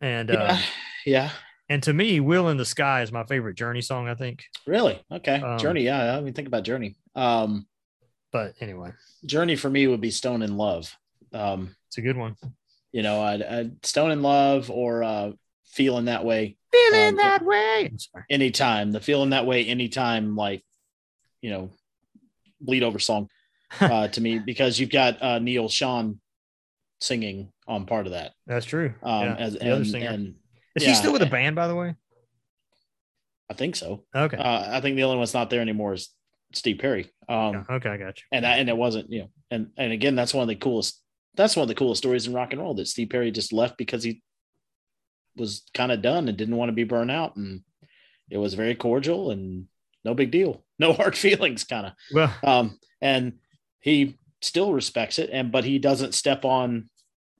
[0.00, 0.58] and yeah, uh,
[1.06, 1.30] yeah.
[1.70, 4.44] And to me, Wheel in the Sky is my favorite Journey song, I think.
[4.66, 5.00] Really?
[5.10, 5.36] Okay.
[5.40, 5.82] Um, Journey.
[5.82, 6.16] Yeah.
[6.16, 6.96] I mean, think about Journey.
[7.14, 7.68] Um,
[8.32, 8.90] but anyway,
[9.24, 10.92] Journey for me would be Stone in Love.
[11.32, 12.34] Um, it's a good one.
[12.90, 15.30] You know, I'd, I'd Stone in Love or uh,
[15.66, 16.56] Feeling That Way.
[16.72, 17.92] Feeling um, That Way.
[18.28, 18.90] Anytime.
[18.90, 20.64] The Feeling That Way, anytime, like,
[21.40, 21.70] you know,
[22.60, 23.28] bleed over song
[23.80, 26.18] uh, to me because you've got uh, Neal Schon
[27.00, 28.32] singing on part of that.
[28.46, 28.94] That's true.
[29.02, 30.10] Um, yeah, as, the and, other singer.
[30.10, 30.34] And,
[30.76, 30.90] is yeah.
[30.90, 31.94] he still with a band, by the way?
[33.50, 34.04] I think so.
[34.14, 34.36] Okay.
[34.36, 36.10] Uh, I think the only one's not there anymore is
[36.52, 37.10] Steve Perry.
[37.28, 38.24] Um, okay, I got you.
[38.32, 41.02] And and it wasn't, you know, and and again, that's one of the coolest.
[41.34, 43.78] That's one of the coolest stories in rock and roll that Steve Perry just left
[43.78, 44.22] because he
[45.36, 47.62] was kind of done and didn't want to be burned out, and
[48.30, 49.66] it was very cordial and
[50.04, 51.92] no big deal, no hard feelings, kind of.
[52.12, 53.34] Well, um, and
[53.80, 56.90] he still respects it, and but he doesn't step on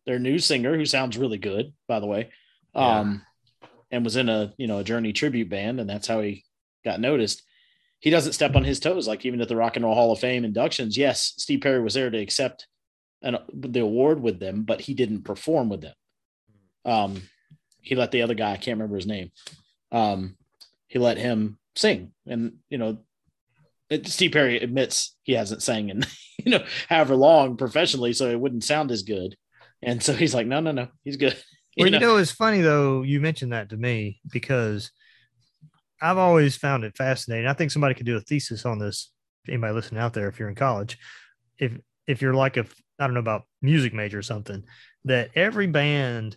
[0.06, 2.30] their new singer who sounds really good, by the way
[2.74, 3.24] um,
[3.62, 3.68] yeah.
[3.90, 6.44] and was in a you know a Journey tribute band, and that's how he
[6.84, 7.42] got noticed.
[8.00, 10.18] He doesn't step on his toes, like even at the Rock and Roll Hall of
[10.18, 10.96] Fame inductions.
[10.96, 12.66] Yes, Steve Perry was there to accept
[13.22, 15.94] an, the award with them, but he didn't perform with them.
[16.86, 17.22] Um,
[17.82, 19.32] he let the other guy, I can't remember his name,
[19.92, 20.36] um,
[20.86, 22.98] he let him sing, and you know
[24.04, 26.04] Steve Perry admits he hasn't sang in
[26.44, 29.36] you know however long professionally, so it wouldn't sound as good.
[29.82, 31.36] And so he's like, no, no, no, he's good.
[31.78, 33.02] Well, you know, it's funny though.
[33.02, 34.90] You mentioned that to me because
[36.02, 37.46] I've always found it fascinating.
[37.46, 39.12] I think somebody could do a thesis on this.
[39.48, 40.98] Anybody listening out there, if you're in college,
[41.58, 42.66] if if you're like a
[42.98, 44.64] I don't know about music major or something,
[45.04, 46.36] that every band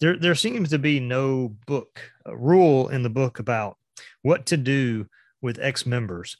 [0.00, 3.76] there there seems to be no book uh, rule in the book about
[4.22, 5.06] what to do
[5.42, 6.38] with ex members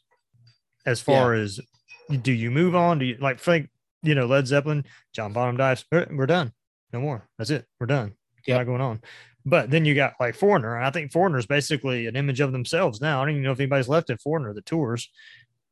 [0.87, 1.43] as far yeah.
[1.43, 1.61] as
[2.23, 2.99] do you move on?
[2.99, 3.69] Do you like Frank,
[4.03, 6.53] you know, Led Zeppelin, John Bonham dies, we're done.
[6.93, 7.29] No more.
[7.39, 7.67] That's it.
[7.79, 8.15] We're done.
[8.47, 8.59] Yep.
[8.59, 9.01] Not going on.
[9.45, 10.79] But then you got like Foreigner.
[10.79, 13.21] I think Foreigner is basically an image of themselves now.
[13.21, 15.09] I don't even know if anybody's left at Foreigner the tours.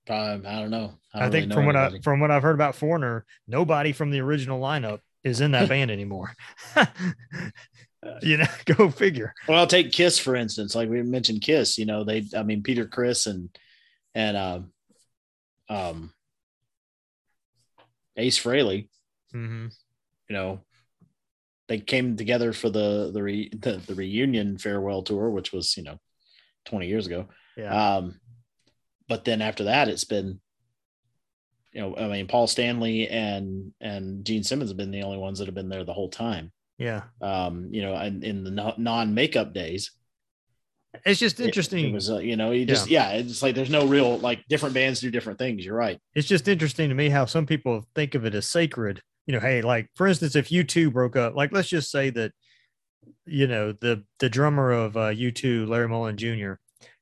[0.08, 0.94] Um, I don't know.
[1.12, 1.92] I, don't I think really know from anybody.
[1.94, 5.50] what I from what I've heard about Foreigner, nobody from the original lineup is in
[5.50, 6.32] that band anymore.
[8.22, 9.34] you know, go figure.
[9.46, 10.74] Well, I'll take Kiss for instance.
[10.74, 11.76] Like we mentioned, Kiss.
[11.76, 12.24] You know, they.
[12.34, 13.50] I mean, Peter Criss, and
[14.14, 14.72] and um,
[15.68, 16.12] um,
[18.16, 18.88] Ace Frehley.
[19.34, 19.66] Mm-hmm.
[20.28, 20.60] You know,
[21.68, 25.82] they came together for the the, re, the the reunion farewell tour, which was you
[25.82, 25.98] know,
[26.64, 27.26] twenty years ago.
[27.56, 27.96] Yeah.
[27.96, 28.20] Um,
[29.08, 30.38] but then after that, it's been,
[31.72, 35.38] you know, I mean, Paul Stanley and and Gene Simmons have been the only ones
[35.38, 36.52] that have been there the whole time.
[36.78, 37.02] Yeah.
[37.20, 39.90] Um, you know, and in the non makeup days,
[41.04, 41.86] it's just interesting.
[41.86, 43.12] It, it was, uh, you know, you just, yeah.
[43.12, 45.64] yeah, it's like there's no real, like different bands do different things.
[45.64, 46.00] You're right.
[46.14, 49.02] It's just interesting to me how some people think of it as sacred.
[49.26, 52.32] You know, hey, like for instance, if U2 broke up, like let's just say that,
[53.26, 56.54] you know, the the drummer of uh, U2, Larry Mullen Jr.,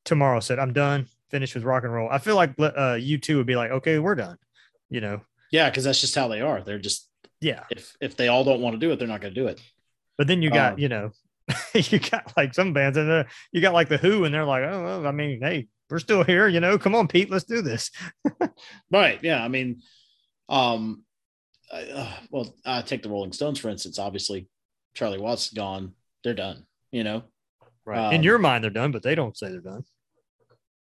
[0.05, 2.09] tomorrow said, I'm done, finished with rock and roll.
[2.11, 4.39] I feel like uh, U2 would be like, okay, we're done,
[4.89, 5.21] you know?
[5.51, 6.63] Yeah, because that's just how they are.
[6.63, 7.09] They're just,
[7.41, 7.65] yeah.
[7.71, 9.61] If if they all don't want to do it, they're not going to do it.
[10.17, 11.11] But then you got, um, you know,
[11.75, 15.05] you got like some bands and you got like the Who, and they're like, oh,
[15.07, 16.79] I mean, hey, we're still here, you know.
[16.79, 17.91] Come on, Pete, let's do this.
[18.91, 19.21] right?
[19.23, 19.43] Yeah.
[19.43, 19.83] I mean,
[20.49, 21.05] um,
[21.71, 23.99] uh, well, I take the Rolling Stones for instance.
[23.99, 24.49] Obviously,
[24.95, 25.93] Charlie Watts is gone.
[26.25, 26.65] They're done.
[26.91, 27.25] You know.
[27.85, 28.09] Right.
[28.09, 29.85] Um, In your mind, they're done, but they don't say they're done.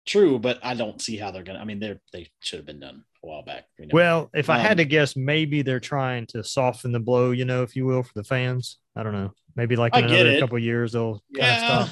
[0.06, 1.58] True, but I don't see how they're gonna.
[1.58, 3.64] I mean, they they should have been done a while back.
[3.78, 3.90] You know?
[3.92, 7.44] Well, if I had um, to guess, maybe they're trying to soften the blow, you
[7.44, 8.78] know, if you will, for the fans.
[8.96, 9.32] I don't know.
[9.54, 11.88] Maybe like in I another couple years they'll yeah.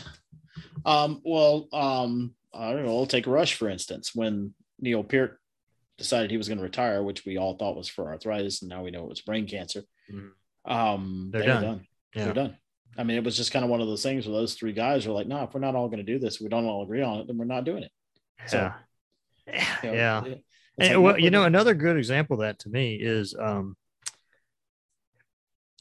[0.85, 2.97] Um, well, um, I don't know.
[2.97, 4.15] I'll take Rush for instance.
[4.15, 5.39] When Neil Peart
[5.99, 8.83] decided he was going to retire, which we all thought was for arthritis, and now
[8.83, 9.83] we know it was brain cancer.
[10.13, 10.73] Mm-hmm.
[10.73, 11.63] Um, they're, they're done.
[11.63, 11.87] done.
[12.15, 12.25] Yeah.
[12.25, 12.57] They're done.
[12.97, 15.07] I mean, it was just kind of one of those things where those three guys
[15.07, 16.83] were like, "No, nah, if we're not all going to do this, we don't all
[16.83, 17.93] agree on it, then we're not doing it."
[18.47, 18.73] So,
[19.47, 19.77] yeah.
[19.83, 20.25] You know, yeah.
[20.79, 23.77] And, well, you know, another good example of that to me is um,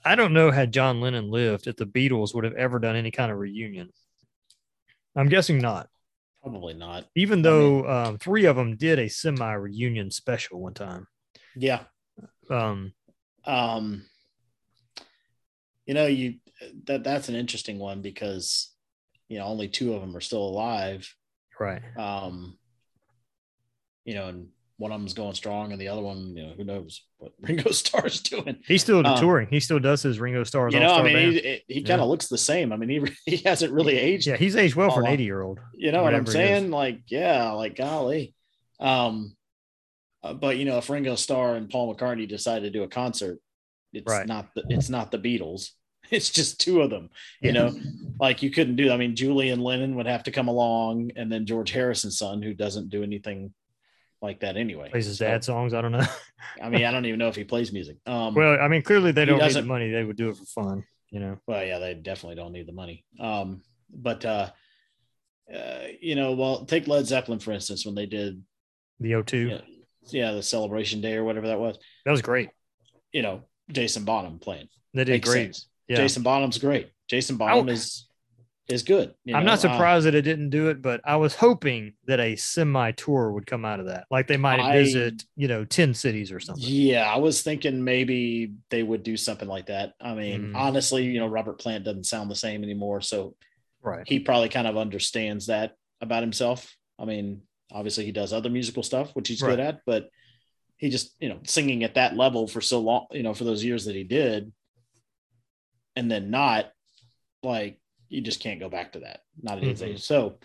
[0.06, 3.12] I don't know had John Lennon lived if the Beatles would have ever done any
[3.12, 3.90] kind of reunion.
[5.16, 5.88] I'm guessing not.
[6.42, 7.06] Probably not.
[7.16, 11.08] Even though um, three of them did a semi reunion special one time.
[11.56, 11.84] Yeah.
[12.50, 12.94] Um,
[13.46, 14.04] um,
[15.86, 16.36] you know, you
[16.86, 18.72] that that's an interesting one because
[19.30, 21.14] you know only two of them are still alive
[21.60, 21.82] Right.
[21.98, 22.58] Um,
[24.06, 24.48] you know, and
[24.84, 27.72] one of them's going strong, and the other one, you know, who knows what Ringo
[27.72, 28.58] Starr's doing?
[28.68, 29.48] He's still um, touring.
[29.50, 30.70] He still does his Ringo Starr.
[30.72, 31.34] You know, I mean, band.
[31.36, 32.10] he, he kind of yeah.
[32.10, 32.74] looks the same.
[32.74, 34.28] I mean, he he hasn't really aged.
[34.28, 35.62] Yeah, he's aged well for an eighty year old.
[35.74, 36.70] You know what I'm saying?
[36.70, 38.36] Like, yeah, like golly.
[38.82, 39.38] Um,
[40.22, 43.40] uh, but you know, if Ringo Starr and Paul McCartney decide to do a concert,
[43.94, 44.28] it's right.
[44.28, 45.70] not the, it's not the Beatles.
[46.12, 47.74] it's just two of them you know
[48.20, 51.46] like you couldn't do i mean julian lennon would have to come along and then
[51.46, 53.54] george harrison's son who doesn't do anything
[54.24, 56.06] like that anyway plays his so, dad songs i don't know
[56.64, 59.12] i mean i don't even know if he plays music um well i mean clearly
[59.12, 61.78] they don't need the money they would do it for fun you know well yeah
[61.78, 64.50] they definitely don't need the money um but uh
[65.52, 68.42] uh, you know, well, take Led Zeppelin for instance, when they did
[69.00, 69.62] the O2, yeah,
[70.08, 71.78] yeah, the celebration day or whatever that was.
[72.06, 72.50] That was great.
[73.12, 74.70] You know, Jason Bonham playing.
[74.94, 75.62] They did Makes great.
[75.88, 75.98] Yeah.
[75.98, 76.92] Jason Bonham's great.
[77.08, 78.08] Jason Bonham is
[78.68, 79.14] is good.
[79.26, 79.38] Know?
[79.38, 82.36] I'm not surprised uh, that it didn't do it, but I was hoping that a
[82.36, 84.06] semi tour would come out of that.
[84.10, 86.64] Like they might I, visit, you know, 10 cities or something.
[86.66, 89.94] Yeah, I was thinking maybe they would do something like that.
[90.00, 90.56] I mean, mm.
[90.56, 93.02] honestly, you know, Robert Plant doesn't sound the same anymore.
[93.02, 93.36] So
[93.82, 94.08] right.
[94.08, 96.74] he probably kind of understands that about himself.
[96.98, 99.52] I mean, obviously he does other musical stuff, which he's right.
[99.52, 100.10] good at, but
[100.78, 103.64] he just, you know, singing at that level for so long, you know, for those
[103.64, 104.52] years that he did,
[105.96, 106.72] and then not
[107.44, 107.80] like
[108.14, 109.94] you just can't go back to that not at his mm-hmm.
[109.94, 110.38] age so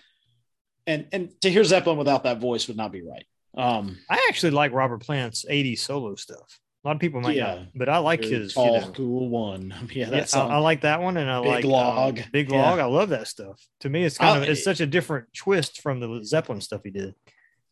[0.86, 3.26] and and to hear zeppelin without that voice would not be right
[3.56, 7.54] um i actually like robert plant's 80s solo stuff a lot of people might yeah,
[7.54, 9.74] not, but I like his tall, you know, cool one.
[9.92, 12.52] Yeah, that's yeah, I, I, like that one, and I big like log, um, big
[12.52, 12.78] log.
[12.78, 12.84] Yeah.
[12.84, 13.60] I love that stuff.
[13.80, 16.90] To me, it's kind of it's such a different twist from the Zeppelin stuff he
[16.90, 17.14] did.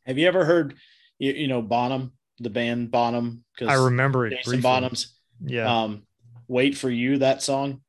[0.07, 0.75] Have you ever heard,
[1.21, 3.45] you, you know, Bonham, the band Bonham?
[3.55, 4.39] Because I remember it.
[4.39, 5.17] Jason Bonham's.
[5.41, 5.83] Yeah.
[5.83, 6.03] Um,
[6.49, 7.83] Wait for You, that song.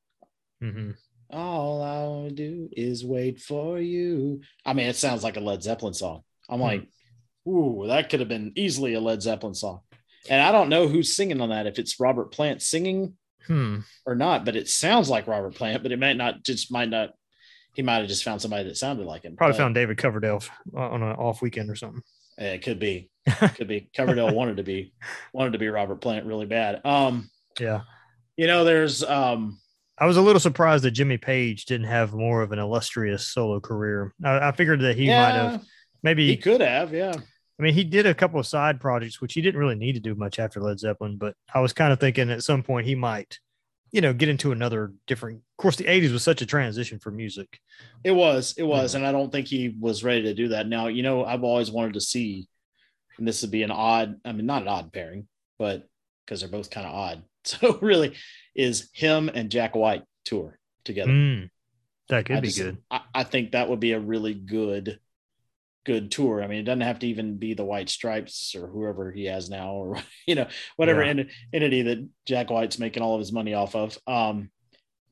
[0.62, 0.92] hmm
[1.30, 4.42] All I want to do is wait for you.
[4.66, 6.24] I mean, it sounds like a Led Zeppelin song.
[6.50, 6.64] I'm Hmm.
[6.64, 6.88] like,
[7.48, 9.82] ooh, that could have been easily a Led Zeppelin song.
[10.30, 13.80] And I don't know who's singing on that, if it's Robert Plant singing Hmm.
[14.06, 17.12] or not, but it sounds like Robert Plant, but it might not, just might not,
[17.74, 19.36] he might have just found somebody that sounded like him.
[19.38, 20.42] Probably But, found David Coverdale
[20.76, 22.02] on an off weekend or something.
[22.40, 23.10] eh, It could be,
[23.56, 23.90] could be.
[23.96, 24.94] Coverdale wanted to be,
[25.34, 26.82] wanted to be Robert Plant really bad.
[26.86, 27.82] Um, Yeah.
[28.36, 29.60] you know, there's, um,
[30.00, 33.60] I was a little surprised that Jimmy Page didn't have more of an illustrious solo
[33.60, 34.14] career.
[34.24, 35.66] I, I figured that he might have
[36.04, 36.28] maybe.
[36.28, 37.14] he could have, yeah.
[37.60, 40.00] I mean, he did a couple of side projects, which he didn't really need to
[40.00, 41.18] do much after Led Zeppelin.
[41.18, 43.40] But I was kind of thinking at some point he might,
[43.92, 45.38] you know, get into another different.
[45.38, 47.60] Of course, the '80s was such a transition for music.
[48.04, 50.68] It was, it was, and I don't think he was ready to do that.
[50.68, 52.48] Now, you know, I've always wanted to see,
[53.18, 55.88] and this would be an odd, I mean, not an odd pairing, but
[56.24, 57.24] because they're both kind of odd.
[57.48, 58.14] So really,
[58.58, 61.12] is him and Jack White tour together.
[61.12, 61.50] Mm,
[62.10, 62.78] that could I be just- good.
[62.92, 65.00] I, I think that would be a really good,
[65.86, 66.44] good tour.
[66.44, 69.50] I mean, it doesn't have to even be the White Stripes or whoever he has
[69.50, 71.10] now, or you know, whatever Yeah.
[71.12, 73.98] ent- entity that Jack White's making all of his money off of.
[74.08, 74.50] Um,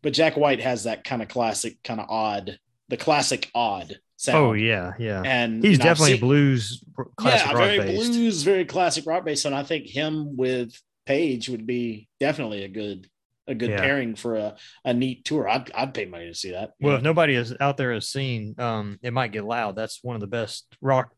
[0.01, 4.38] but Jack White has that kind of classic, kind of odd, the classic odd sound.
[4.38, 5.21] Oh yeah, yeah.
[5.25, 6.84] and He's definitely seen- blues,
[7.17, 8.12] classic yeah, rock very based.
[8.12, 9.45] blues, very classic rock based.
[9.45, 13.08] And I think him with Page would be definitely a good
[13.47, 13.81] a good Yeah.
[13.81, 15.47] pairing for a, a neat tour.
[15.47, 16.71] I'd I'd pay money to see that.
[16.79, 16.97] Well, know?
[16.97, 19.75] if nobody is out there has seen, um, it might get loud.
[19.75, 21.12] That's one of the best rock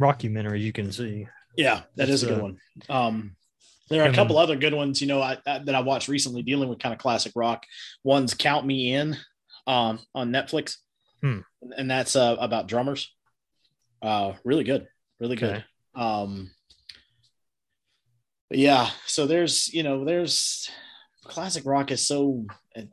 [0.00, 1.26] rockumentaries you can see.
[1.56, 2.58] Yeah, that is a good uh, one.
[2.88, 3.36] Um,
[3.90, 6.42] there are a couple other good ones, you know, I, I, that I watched recently
[6.42, 7.66] dealing with kind of classic rock.
[8.04, 9.16] One's "Count Me In"
[9.66, 10.76] um, on Netflix,
[11.20, 11.40] Hmm.
[11.76, 13.12] and that's uh, about drummers.
[14.00, 14.86] Uh, really good,
[15.18, 15.56] really good.
[15.56, 15.64] Okay.
[15.94, 16.52] Um,
[18.50, 20.70] yeah, so there's you know there's
[21.24, 22.44] classic rock is so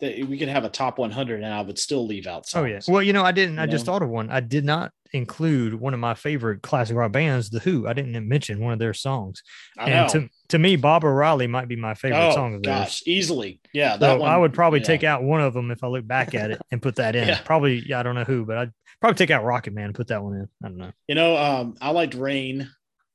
[0.01, 2.45] we could have a top 100 and I would still leave out.
[2.55, 2.79] Oh yeah.
[2.87, 3.59] Well, you know, I didn't.
[3.59, 3.93] I You just know?
[3.93, 4.29] thought of one.
[4.29, 7.87] I did not include one of my favorite classic rock bands, The Who.
[7.87, 9.41] I didn't mention one of their songs.
[9.77, 10.07] I know.
[10.09, 12.79] To, to me, Baba O'Riley might be my favorite oh song of theirs.
[12.79, 13.95] gosh, easily, yeah.
[13.97, 14.85] That So one, I would probably yeah.
[14.87, 17.27] take out one of them if I look back at it and put that in.
[17.27, 17.39] Yeah.
[17.45, 20.07] Probably, yeah, I don't know who, but I'd probably take out Rocket Man and put
[20.07, 20.49] that one in.
[20.63, 20.91] I don't know.
[21.07, 22.69] You know, um, I liked Rain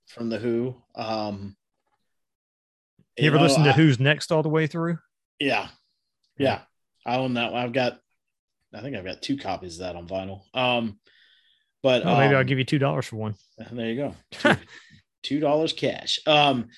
[0.08, 0.76] from the Who.
[0.94, 1.56] Um,
[3.18, 4.98] You, ever know, listen to I- Who's Next all the way through?
[5.38, 5.68] Yeah,
[6.38, 6.60] yeah.
[7.04, 7.62] I own that one.
[7.62, 7.98] I've got,
[8.72, 10.42] I think I've got two copies of that on vinyl.
[10.54, 10.98] Um,
[11.82, 13.34] but Oh, maybe I'll um, give you two dollars for one.
[13.72, 14.14] There you go.
[14.30, 14.56] Two-
[15.22, 16.18] Two dollars cash.
[16.26, 16.68] Um,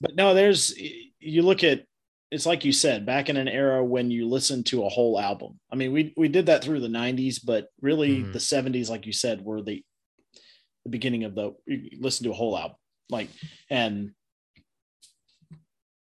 [0.00, 0.72] but no, there's
[1.18, 1.84] you look at
[2.30, 5.58] it's like you said, back in an era when you listen to a whole album.
[5.72, 8.32] I mean, we we did that through the 90s, but really Mhm.
[8.32, 9.82] the 70s, like you said, were the
[10.84, 12.76] the beginning of the you listen to a whole album.
[13.10, 13.30] Like
[13.70, 14.12] and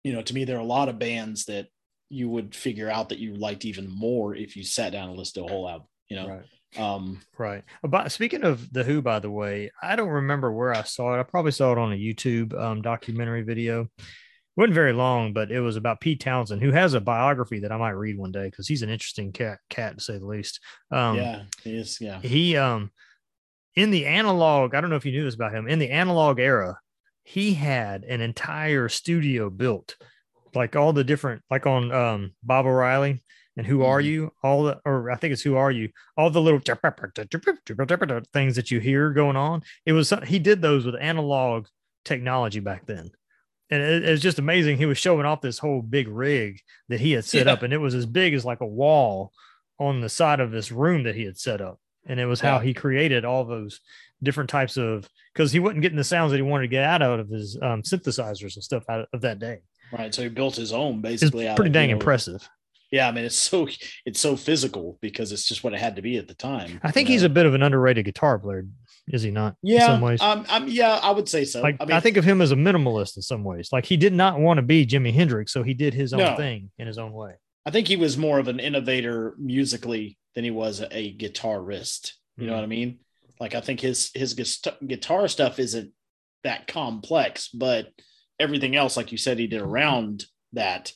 [0.04, 1.68] you know, to me, there are a lot of bands that
[2.08, 5.46] you would figure out that you liked even more if you sat down and listened
[5.46, 6.28] to a whole album, you know.
[6.28, 6.44] Right.
[6.76, 7.64] Um Right.
[7.82, 11.20] About speaking of the Who, by the way, I don't remember where I saw it.
[11.20, 13.82] I probably saw it on a YouTube um, documentary video.
[13.82, 17.72] It wasn't very long, but it was about Pete Townshend, who has a biography that
[17.72, 20.60] I might read one day because he's an interesting cat, cat to say the least.
[20.90, 22.20] Um, yeah, it is, yeah.
[22.20, 22.90] he um
[23.74, 26.38] in the analog i don't know if you knew this about him in the analog
[26.38, 26.76] era
[27.24, 29.96] he had an entire studio built
[30.54, 33.22] like all the different like on um baba o'riley
[33.56, 34.04] and who are Mhm.
[34.04, 34.32] you?
[34.42, 35.90] All the or i think it's who are you?
[36.16, 36.60] All the little
[38.32, 39.62] things that you hear going on.
[39.86, 41.66] It was he did those with analog
[42.04, 43.10] technology back then.
[43.70, 44.76] And it, it was just amazing.
[44.78, 47.52] He was showing off this whole big rig that he had set Yeah.
[47.52, 49.32] up and it was as big as like a wall
[49.78, 51.78] on the side of this room that he had set up.
[52.06, 53.80] And it was how he created all those
[54.22, 57.02] different types of because he wasn't getting the sounds that he wanted to get out
[57.02, 59.58] of his um, synthesizers and stuff out of that day.
[59.92, 60.14] Right.
[60.14, 61.48] So he built his own It's basically.
[61.48, 62.48] out pretty dang you know, impressive.
[62.90, 63.68] Yeah, I mean it's so
[64.04, 66.78] it's so physical because it's just what it had to be at the time.
[66.82, 67.26] I think you he's know?
[67.26, 68.66] a bit of an underrated guitar player,
[69.08, 69.56] is he not?
[69.62, 69.80] yeah.
[69.80, 70.20] in some ways.
[70.20, 71.62] Um, I'm yeah, I would say so.
[71.62, 73.70] like I I, think of him as a minimalist in some ways.
[73.72, 76.36] Like he did not want to be Jimi Hendrix, so he did his own No.
[76.36, 77.32] thing in his own way.
[77.64, 82.12] I think he was more of an innovator musically than he was a, guitarist.
[82.36, 82.56] You know Mhm.
[82.56, 82.98] what I mean?
[83.42, 84.34] Like I think his his
[84.86, 85.90] guitar, stuff isn't
[86.44, 87.88] that complex, but
[88.38, 90.92] everything else, like you said, he did around that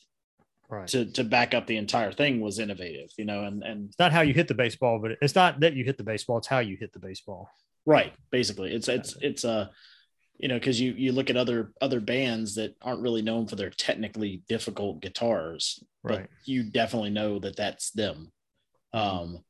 [0.69, 0.89] Right.
[0.89, 3.11] to to back up the entire thing was innovative.
[3.19, 5.75] You know, and and It's not how you hit the baseball, but it's not that
[5.75, 7.49] you hit the baseball; it's how you hit the baseball.
[7.85, 9.71] right basically it's it's it's a
[10.39, 13.57] you know because you you look at other other bands that aren't really known for
[13.57, 16.21] their technically difficult guitars Right.
[16.23, 18.33] but you definitely know that that's them
[18.93, 19.45] um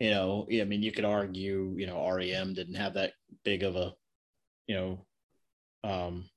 [0.00, 3.12] you know i mean you could argue you know rem didn't have that
[3.44, 3.92] big of a
[4.66, 5.06] you know
[5.84, 6.28] um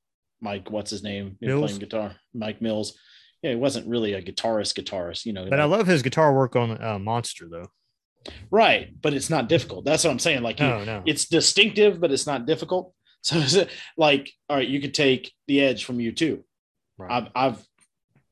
[0.42, 1.72] mike what's his name you know, Mills?
[1.72, 2.98] playing guitar mike mills
[3.44, 5.48] yeah, he wasn't really a guitarist, guitarist, you know.
[5.50, 7.68] But I love his guitar work on uh, Monster though.
[8.50, 9.86] right, but it's not difficult.
[9.86, 10.42] That's what I'm saying.
[10.42, 11.04] Like, you- No, no.
[11.06, 12.94] it's distinctive, but it's not difficult.
[13.24, 16.42] So, is it like, all right, you could take the edge from U2.
[16.98, 17.12] Right.
[17.12, 17.68] I've, I've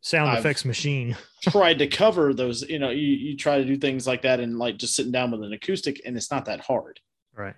[0.06, 1.18] Sound I've- effects machine.
[1.42, 4.58] tried to cover those, you know, you, you try to do things like that and
[4.60, 7.00] like just sitting down with an acoustic, and it's not that hard,
[7.36, 7.56] Right.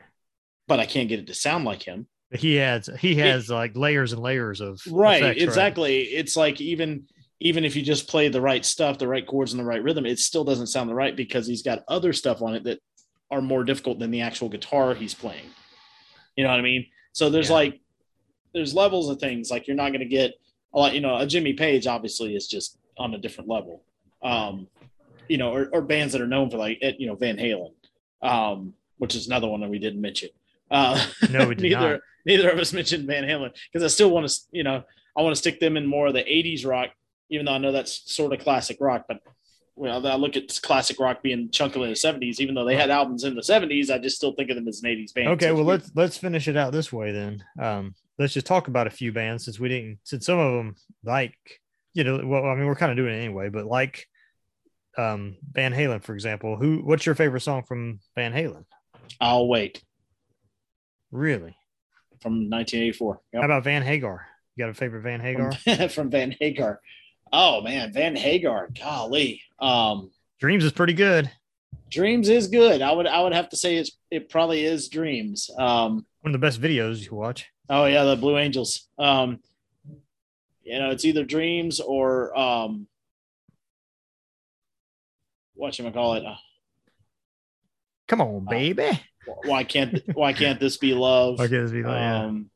[0.68, 2.08] but I can't get it to sound like him.
[2.32, 7.06] He has he has like layers and layers of right effects, exactly it's like even
[7.40, 10.06] even if you just play the right stuff the right chords and the right rhythm
[10.06, 12.80] it still doesn't sound the right because he's got other stuff on it that
[13.32, 15.46] are more difficult than the actual guitar he's playing
[16.36, 17.54] you know what i mean so there's Yeah.
[17.56, 17.80] like
[18.54, 20.34] there's levels of things like you're not going to get
[20.74, 23.84] a lot you know a jimmy page obviously is just on a different level
[24.24, 24.68] um
[25.28, 27.72] you know or, or bands that are known for like you know van halen
[28.22, 30.30] um which is another one that we didn't mention
[30.72, 31.00] uh
[31.30, 32.00] No, we did neither not.
[32.26, 34.84] neither of us mentioned Van Halen because I still want to, you know,
[35.18, 36.90] I want to stick them in more of the '80s rock,
[37.30, 39.06] even though I know that's sort of classic rock.
[39.08, 39.22] But
[39.78, 42.90] well, I look at classic rock being chunky in the '70s, even though they had
[42.90, 43.90] albums in the '70s.
[43.90, 45.28] I just still think of them as an '80s band.
[45.30, 47.44] Okay, So well let's let's finish it out this way then.
[47.62, 50.76] Um, let's just talk about a few bands since we didn't since some of them
[51.04, 51.36] like
[51.94, 54.08] you know well I mean we're kind of doing it anyway, but like
[54.98, 58.66] um Van Halen for example, who what's your favorite song from Van Halen?
[59.22, 59.84] I'll wait
[61.12, 61.56] Really?
[62.22, 63.22] from 1984.
[63.36, 64.26] How about Van Hagar?
[64.56, 65.52] You got a favorite Van Hagar?
[65.54, 66.82] From, from Van Hagar.
[67.32, 68.70] Oh man, Van Hagar.
[68.80, 69.42] Golly.
[69.60, 70.10] Um,
[70.40, 71.30] Dreams is pretty good.
[71.92, 72.82] Dreams is good.
[72.82, 75.50] I would I would have to say it's it probably is Dreams.
[75.58, 77.46] Um, One of the best videos you watch.
[77.70, 78.88] Oh yeah, the Blue Angels.
[78.98, 79.40] Um,
[80.64, 82.88] you know, it's either Dreams or um,
[85.56, 86.26] what you call it?
[86.26, 86.36] Uh,
[88.08, 89.02] Come on, baby.
[89.46, 91.40] why can't Why can't this be love?
[91.40, 92.26] Why can't this be yeah.
[92.26, 92.50] Um,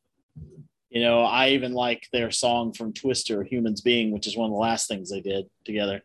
[0.89, 4.53] you know, I even like their song from Twister, "Humans Being," which is one of
[4.53, 6.01] the last things they did together.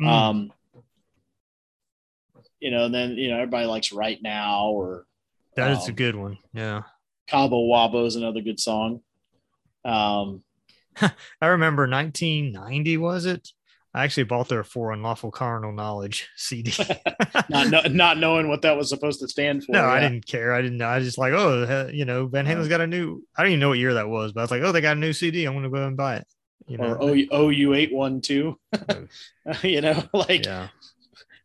[0.00, 0.06] Mm.
[0.06, 0.52] Um,
[2.60, 5.06] you know, and then you know everybody likes "Right Now" or
[5.56, 6.38] that is a um, good one.
[6.52, 6.82] Yeah.
[7.30, 9.00] "Cabo Wabo" is another good song.
[9.84, 10.42] Um,
[11.40, 13.48] I remember 1990, was it?
[13.92, 16.72] I actually bought their For Unlawful Carnal Knowledge CD.
[17.48, 19.72] not know, not knowing what that was supposed to stand for.
[19.72, 20.52] no, I didn't care.
[20.52, 20.88] I didn't know.
[20.88, 23.24] I just like, oh, you know, Van Halen's got a new.
[23.36, 24.96] I don't even know what year that was, but I was like, oh, they got
[24.96, 25.44] a new CD.
[25.44, 26.26] I'm going to go and buy it.
[26.66, 27.02] You know, or
[27.32, 28.58] O OU eight one two.
[29.62, 30.68] You know, like yeah.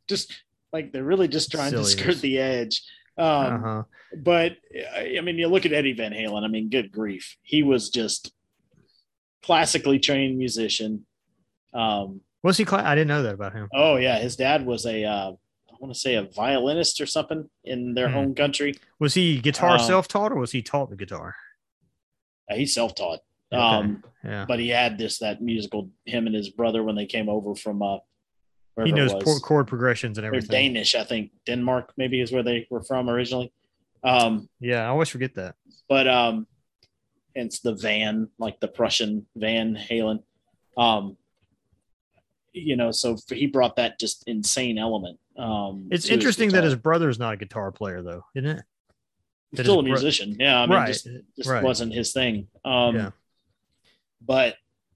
[0.08, 0.32] just
[0.72, 2.84] like they're really just trying to skirt the edge.
[3.18, 3.84] Um, Uh-huh.
[4.18, 4.58] But
[4.96, 6.44] I mean, you look at Eddie Van Halen.
[6.44, 8.34] I mean, good grief, he was just
[9.44, 11.06] classically trained musician.
[11.74, 12.66] Um, Was he?
[12.66, 13.68] Cla- I didn't know that about him.
[13.74, 17.50] oh yeah, his dad was a uh, I want to say a violinist or something
[17.64, 18.14] in their Hmm.
[18.14, 18.76] home country.
[19.00, 21.36] Was he guitar Um, self-taught or was he taught the guitar?
[22.50, 23.20] He's self taught.
[23.52, 23.62] Okay.
[23.62, 24.46] Um, Yeah.
[24.48, 27.82] but he had this that musical him and his brother when they came over from
[27.82, 27.98] uh,
[28.84, 30.50] He knows chord progressions and everything.
[30.50, 30.62] They're.
[30.62, 31.32] Danish, I think.
[31.46, 33.52] Denmark maybe is where they were from originally.
[34.04, 35.56] Um, Yeah, I always forget that.
[35.88, 36.46] but um,
[37.36, 40.24] it's the Van, like the Prussian Van Halen.
[40.78, 41.16] Um,
[42.54, 45.20] you know, so he brought that just insane element.
[45.38, 48.64] Um, It's to his interesting that his brother's not a guitar player, though, isn't it?
[49.54, 50.36] That still a his bro- musician.
[50.40, 51.08] Yeah, I mean, Right, just,
[51.38, 51.64] just right.
[51.64, 52.48] wasn't his thing.
[52.64, 53.10] Um, Yeah.
[54.22, 54.56] But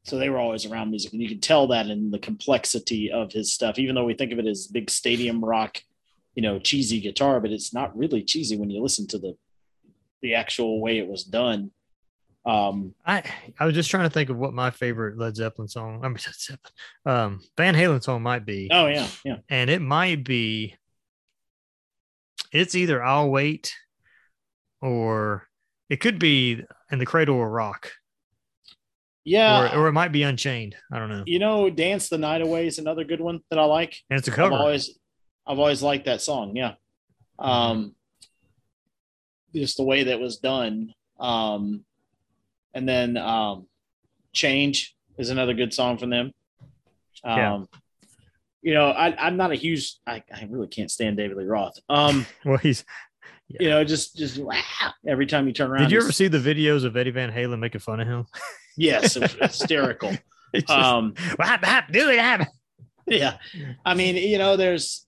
[0.10, 3.32] so they were always around music, and you can tell that in the complexity of
[3.32, 3.78] his stuff.
[3.78, 5.82] Even though we think of it as big stadium rock,
[6.34, 9.38] you know, cheesy guitar, but it's not really cheesy when you listen to the
[10.22, 11.72] the actual way it was done.
[12.46, 13.24] Um, I
[13.60, 16.14] I was just trying to think of what my favorite Led Zeppelin song, I mean,
[16.26, 16.74] Led Zeppelin,
[17.06, 19.38] um, Van Halen song might be, oh yeah, yeah.
[19.50, 20.76] and it might be.
[22.52, 23.76] It's either I'll wait,
[24.82, 25.48] or
[25.88, 27.92] it could be in the Cradle of Rock,
[29.26, 30.76] Yeah, or or it might be Unchained.
[30.92, 31.24] I don't know.
[31.28, 33.96] you know, "Dance the Night Away" is another good one that I like.
[34.10, 34.56] And it's a I've cover.
[34.56, 34.98] always,
[35.46, 36.56] I've always liked that song.
[36.56, 36.74] Yeah,
[37.38, 37.96] um,
[39.54, 40.94] just the way that was done.
[41.20, 41.84] Um,
[42.74, 43.68] and then um,
[44.34, 46.32] "Change" is another good song from them.
[47.24, 47.64] Um, Yeah.
[48.62, 49.96] You know, I, I'm not a huge.
[50.06, 51.78] I, I really can't stand David Lee Roth.
[51.88, 52.84] Um, Well, he's.
[53.48, 54.62] you know, just just wow,
[55.08, 55.84] every time you turn around.
[55.84, 58.26] Did you ever see the videos of Eddie Van Halen making fun of him?
[58.78, 60.12] Yes, it was hysterical.
[60.52, 62.48] It's just, Um, "Whap, whap, do it, whap."
[63.06, 63.38] yeah,
[63.86, 65.06] I mean, you know, there's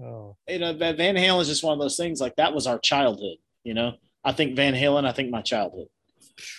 [0.00, 2.20] Oh, you know, Van Van Halen is just one of those things.
[2.20, 3.36] Like that was our childhood.
[3.64, 3.94] You know,
[4.24, 5.06] I think Van Halen.
[5.06, 5.86] I think my childhood.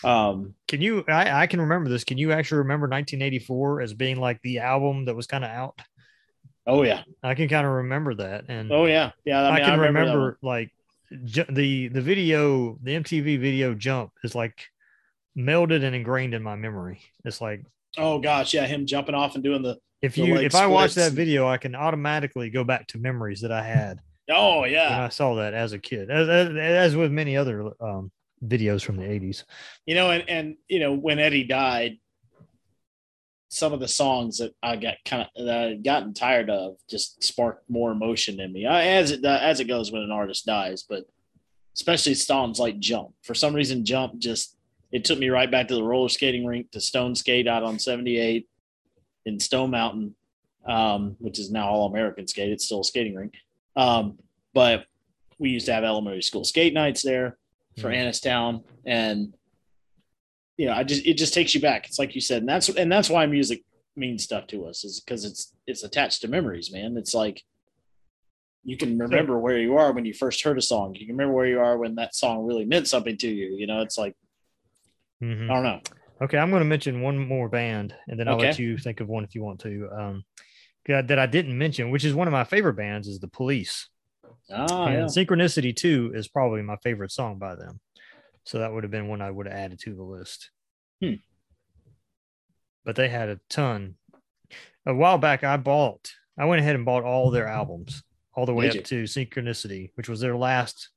[0.04, 1.04] Um, Can you?
[1.08, 2.04] I, I can remember this.
[2.04, 5.80] Can you actually remember 1984 as being like the album that was kind of out?
[6.66, 9.42] oh yeah, I can kind of remember that, and oh yeah, yeah.
[9.42, 10.72] I, I, mean, can remember, remember, like
[11.26, 14.66] ju- the the video, the MTV video jump is like
[15.38, 17.02] melded and ingrained in my memory.
[17.24, 17.64] It's like
[17.98, 19.78] Oh gosh, yeah, him jumping off and doing the.
[20.02, 23.42] If The you if I watch that video, I can automatically go back to memories
[23.42, 26.96] that I had Oh when yeah, I saw that as a kid, as, as, as
[26.96, 28.12] with many other um,
[28.46, 29.44] videos from the 80s.
[29.86, 31.98] you know, and and you know when Eddie died,
[33.50, 37.24] some of the songs that I got kind of that I'd gotten tired of just
[37.24, 38.66] sparked more emotion in me.
[38.66, 41.06] I, as it as it goes when an artist dies, but
[41.74, 43.14] especially songs like Jump.
[43.24, 44.57] For some reason, Jump just
[44.92, 47.78] it took me right back to the roller skating rink to Stone Skate out on
[47.80, 48.48] 78
[49.26, 50.16] in Stone Mountain,
[50.66, 52.52] um, which is now All American Skate.
[52.52, 53.34] It's still a skating rink.
[53.76, 54.18] Um,
[54.54, 54.86] but
[55.40, 57.38] we used to have elementary school skate nights there
[57.80, 57.98] for Mhm.
[57.98, 58.64] Annistown.
[58.86, 59.34] And
[60.58, 61.86] you know, I just it just takes you back.
[61.86, 63.64] It's like you said, and that's and that's why music
[63.96, 66.98] means stuff to us, is because it's it's attached to memories, man.
[66.98, 67.44] It's like
[68.64, 70.96] you can remember where you are when you first heard a song.
[70.96, 73.56] You can remember where you are when that song really meant something to you.
[73.56, 74.16] You know, it's like
[75.22, 75.49] Mhm.
[75.49, 75.82] I don't know.
[76.22, 79.07] Okay, I'm going to mention one more band, and then I'll let you think of
[79.07, 79.89] one if you want to.
[79.91, 80.24] Um,
[80.88, 83.89] that I didn't mention, which is one of my favorite bands, is the Police.
[84.49, 85.03] Ah, and yeah.
[85.05, 87.82] Synchronicity Two is probably my favorite song by them.
[88.45, 90.51] So that would have been one I would have added to the list.
[91.01, 91.15] Hmm.
[92.86, 93.95] But they had a ton.
[94.86, 96.13] A while back, I bought.
[96.38, 98.03] I went ahead and bought all their albums,
[98.34, 100.89] all the way Did up to Synchronicity, which was their last.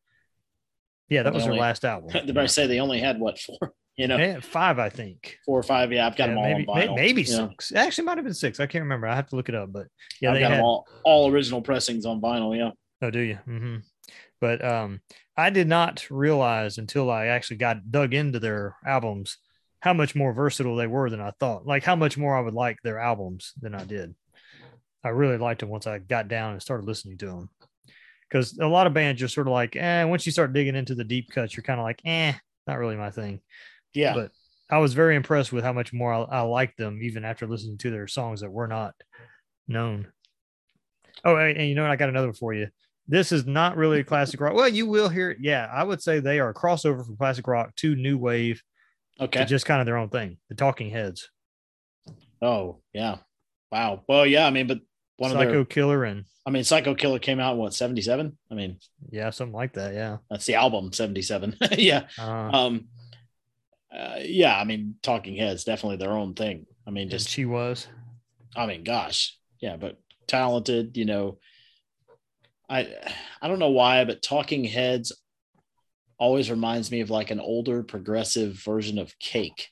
[1.09, 2.11] Yeah, that They was their last album.
[2.27, 3.75] Did I say they only had what four?
[4.01, 5.37] You know, They five, I think.
[5.45, 5.93] four or five.
[5.93, 6.97] Yeah, I've got Yeah, them all maybe, on vinyl.
[6.97, 7.49] maybe you know.
[7.51, 7.73] six.
[7.73, 8.59] Actually might have been six.
[8.59, 9.07] I can't remember.
[9.07, 9.73] I have to look it up.
[9.73, 9.89] But
[10.21, 10.59] yeah, I've they got had.
[10.59, 12.57] them all all original pressings on vinyl.
[12.57, 12.71] Yeah.
[13.03, 13.39] Oh, do you?
[13.47, 13.77] Mm-hmm.
[14.41, 15.01] But um,
[15.37, 19.37] I did not realize until I actually got dug into their albums
[19.81, 21.67] how much more versatile they were than I thought.
[21.67, 24.15] Like how much more I would like their albums than I did.
[25.05, 27.51] I really liked them once I got down and started listening to them.
[28.29, 30.05] Because a lot of bands, you're sort of like, eh.
[30.05, 32.33] Once you start digging into the deep cuts, you're kind of like, eh,
[32.67, 33.41] not really my thing.
[33.95, 34.15] Yeah.
[34.15, 34.31] But
[34.71, 37.79] I was very impressed with how much more I, I liked them, even after listening
[37.79, 38.95] to their songs that were not
[39.67, 40.09] known.
[41.25, 41.91] Oh, and and you know what?
[41.91, 42.69] I got another for you.
[43.09, 44.55] This is not really a classic rock.
[44.55, 45.39] Well, you will hear it.
[45.41, 48.63] Yeah, I would say they are a crossover from classic rock to new wave
[49.21, 49.45] okay.
[49.45, 50.39] just kind of their own thing.
[50.49, 51.29] The Talking Heads,
[52.41, 53.19] oh yeah.
[53.71, 54.03] Wow.
[54.09, 54.47] Well, yeah.
[54.47, 54.81] I mean, but
[55.17, 55.65] one Psycho of their.
[55.65, 58.37] Killer, and I mean, Psycho Killer came out in what seventy seven.
[58.51, 58.79] I mean,
[59.11, 59.95] yeah, something like that.
[59.95, 60.19] Yeah.
[60.31, 61.57] that's the album seventy seven.
[61.73, 62.07] yeah.
[62.19, 62.89] Uh, Um.
[63.93, 64.57] Uh, yeah.
[64.57, 66.67] I mean, Talking Heads definitely their own thing.
[66.87, 67.87] I mean, and just she was.
[68.57, 71.39] I mean, gosh, yeah, but talented, you know.
[72.69, 72.89] I
[73.43, 75.13] I don't know why, but Talking Heads
[76.19, 79.71] always reminds me of like an older progressive version of Cake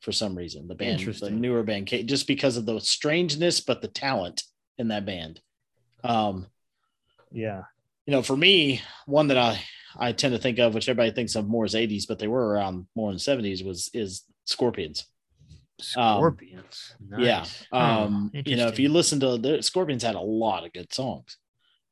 [0.00, 0.68] for some reason.
[0.68, 4.42] The band, the newer band Cake, just because of the strangeness, but the talent
[4.78, 5.40] in that band.
[6.02, 6.46] Um,
[7.30, 7.62] Yeah.
[8.06, 9.60] you know, for me, one that I
[9.98, 12.48] I tend to think of, which everybody thinks of more as 80s, but they were
[12.48, 15.06] around more in 70s, was is Scorpions.
[15.96, 16.94] Um, Scorpions.
[17.18, 17.38] Yeah.
[17.38, 17.64] Nice.
[17.72, 20.92] Huh, Um, you know, if you listen to the Scorpions had a lot of good
[20.92, 21.36] songs.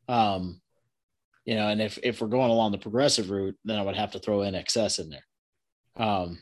[0.08, 0.60] Um,
[1.44, 4.10] you know, and if if we're going along the progressive route, then I would have
[4.12, 5.24] to throw in INXS in there.
[5.96, 6.38] Um,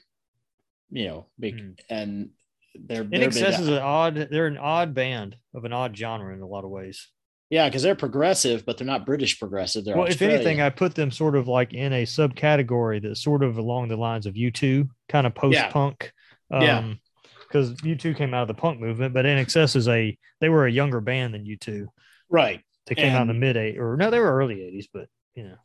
[0.90, 1.70] you know, Hmm.
[1.88, 2.30] and
[2.74, 4.28] they're, they're big- is an odd.
[4.30, 7.08] They're an odd band of an odd genre in a lot of ways.
[7.48, 9.84] Yeah, because they're progressive, but they're not British progressive.
[9.84, 13.44] They're well, if anything, I put them sort of like in a subcategory that's sort
[13.44, 16.12] of along the lines of U2, kind of post punk.
[16.50, 16.78] Yeah.
[16.78, 17.00] Um,
[17.46, 20.70] because U2 came out of the punk movement, but INXS is a they were a
[20.70, 21.86] younger band than U2.
[22.28, 25.08] right, They came out in the mid eight or no, they were early 80s, but
[25.34, 25.56] you know,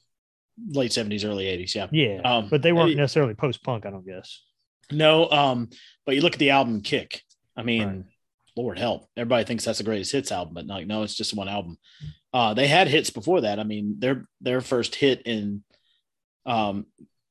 [0.69, 1.73] late 70s, early 80s.
[1.73, 1.87] Yeah.
[1.91, 2.21] yeah.
[2.23, 4.43] Um, but they weren't necessarily post punk, I don't guess.
[4.91, 5.69] No, um,
[6.05, 7.23] but you look at the album Kick.
[7.55, 8.03] I mean, Right.
[8.57, 9.07] Lord help.
[9.15, 11.77] Everybody thinks that's the greatest hits album, but like, no, it's just one album.
[12.33, 13.59] Uh, they had hits before that.
[13.59, 15.63] I mean, their their first hit in
[16.45, 16.85] um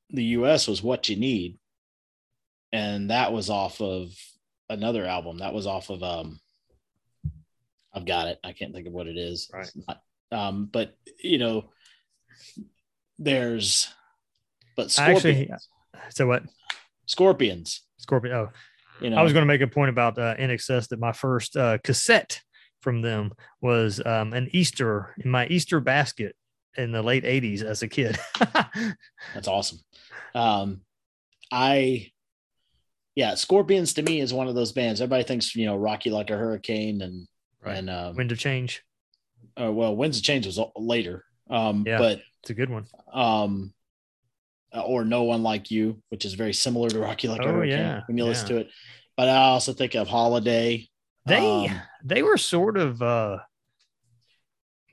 [0.09, 1.57] the US was What You Need.
[2.73, 4.11] And that was off of
[4.69, 5.39] another album.
[5.39, 6.39] That was off of um
[7.93, 8.39] I've got it.
[8.43, 9.49] I can't think of what it is.
[9.53, 9.69] Right.
[10.31, 11.71] Um, but you know,
[13.19, 13.87] there's
[14.75, 15.51] but I scorpions.
[15.51, 16.43] actually- So what?
[17.05, 17.81] scorpions.
[17.97, 18.33] Scorpion.
[18.35, 18.49] Oh,
[19.01, 21.57] You know, I was going to make a point about uh, INXS that my first
[21.57, 22.41] uh, cassette
[22.81, 23.31] from them
[23.61, 26.35] was um, an Easter in my Easter basket
[26.77, 28.17] in the late 80s as a kid.
[29.33, 29.79] That's awesome.
[30.35, 30.81] Um,
[31.51, 32.11] I,
[33.15, 35.01] yeah, Scorpions to me is one of those bands.
[35.01, 37.27] Everybody thinks you know Rock You like a hurricane and
[37.63, 37.77] Right.
[37.77, 38.81] and um, Wind of Change.
[39.61, 41.25] uh, well, Winds of Change was later.
[41.49, 41.99] Um, Yeah.
[41.99, 42.87] but It's a good one.
[43.13, 43.73] um,
[44.73, 47.77] or No One Like You, which is very similar to Rock You like Oh, hurricane
[47.79, 48.53] yeah, when you listen yeah.
[48.55, 48.69] to it.
[49.17, 50.87] But I also think of Holiday.
[51.25, 53.39] They Um, they were sort of uh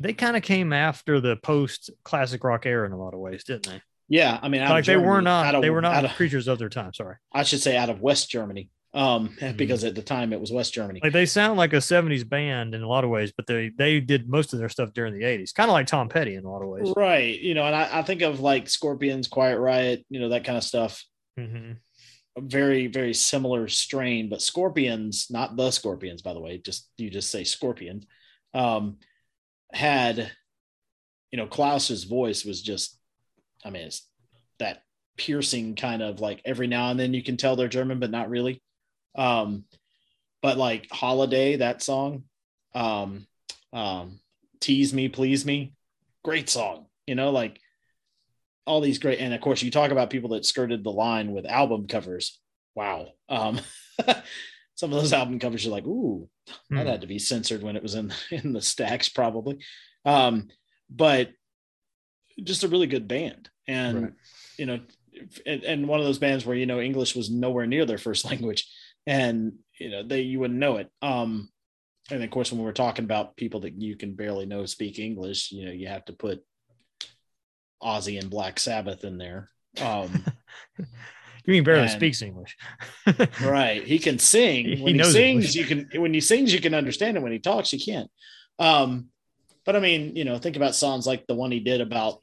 [0.00, 3.44] they kind of came after the post classic rock era in a lot of ways,
[3.44, 3.82] didn't they?
[4.08, 6.68] yeah, I mean, like they were not of- they were not of- creatures of their
[6.68, 6.92] time.
[6.94, 7.16] Sorry.
[7.32, 8.70] I should say out of West Germany.
[8.94, 9.56] Um, Mhm.
[9.56, 11.00] because at the time it was West Germany.
[11.02, 14.00] Like they sound like a 70s band in a lot of ways, but they they
[14.00, 16.50] did most of their stuff during the 80s, kind of like Tom Petty in a
[16.50, 16.92] lot of ways.
[16.96, 17.38] Right.
[17.38, 20.58] You know, and I, I think of like Scorpions, Quiet Riot, you know, that kind
[20.58, 21.04] of stuff.
[21.36, 21.72] hmm
[22.40, 27.32] very, very similar strain, but Scorpions, not the Scorpions, by the way, just you just
[27.32, 28.06] say Scorpions,
[28.54, 28.98] um,
[29.72, 30.30] had,
[31.32, 32.96] you know, Klaus's voice was just,
[33.64, 34.06] I mean, it's
[34.60, 34.82] that
[35.16, 38.30] piercing kind of like every now and then you can tell they're German, but not
[38.30, 38.62] really.
[39.18, 39.64] Um,
[40.40, 42.22] but like Holiday, that song,
[42.74, 43.26] um,
[43.72, 44.20] um,
[44.60, 45.74] Tease Me, Please Me,
[46.24, 47.60] great song, you know, like
[48.66, 51.46] all these great, and of course, you talk about people that skirted the line with
[51.46, 52.38] album covers.
[52.74, 53.08] Wow.
[53.28, 53.60] Um,
[54.74, 56.28] some of those album covers are like, ooh,
[56.70, 56.86] that Hmm.
[56.86, 59.58] had to be censored when it was in in the stacks, probably.
[60.04, 60.48] Um,
[60.88, 61.30] but
[62.44, 64.12] just a really good band, and Right.
[64.58, 64.80] you know,
[65.44, 68.24] and, and one of those bands where you know English was nowhere near their first
[68.30, 68.66] language,
[69.08, 70.90] and you know they you wouldn't know it.
[71.02, 71.48] Um,
[72.10, 75.50] and of course, when we're talking about people that you can barely know speak English,
[75.52, 76.44] you know, you have to put
[77.82, 79.48] Ozzy and Black Sabbath in there.
[79.80, 80.24] Um,
[81.44, 82.58] You mean barely And- speaks English?
[83.42, 85.54] right he can sing He when he, knows sings English.
[85.56, 88.10] you can when he sings you can understand it when he talks you can't
[88.58, 89.08] um
[89.64, 92.18] but i mean you know think about songs like the one he did about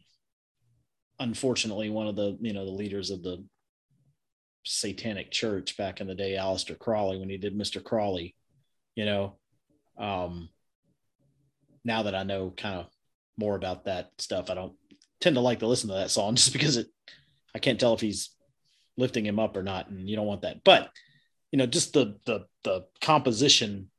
[1.19, 3.43] unfortunately one of the you know the leaders of the
[4.65, 7.83] satanic church back in the day Aleister Crowley when he did Mr.
[7.83, 8.35] Crowley
[8.95, 9.35] you know
[9.97, 10.49] um
[11.83, 12.87] now that i know kind of
[13.37, 14.73] more about that stuff i don't
[15.21, 16.87] tend to like to listen to that song just because it
[17.53, 18.29] i can't tell if he's
[18.97, 20.89] lifting him up or not and you don't want that but
[21.51, 23.89] you know just the the the composition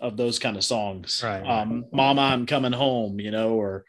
[0.00, 1.46] of those kind of songs Right.
[1.46, 3.84] um mama i'm coming home you know or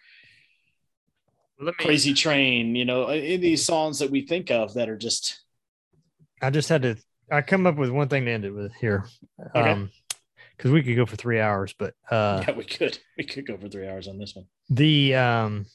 [1.60, 1.72] me.
[1.80, 5.42] crazy train you know in these songs that we think of that are just
[6.42, 6.96] I just had to.
[7.32, 9.06] I come up with one thing to end it with here,
[9.56, 9.72] Okay.
[9.72, 9.90] um,
[10.58, 13.58] because we could go for three hours, but uh, yeah we could we could go
[13.58, 15.66] for three hours on this one the um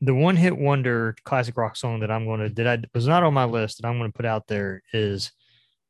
[0.00, 3.22] the one hit wonder classic rock song that I'm going to that I was not
[3.22, 5.32] on my list that I'm going to put out there is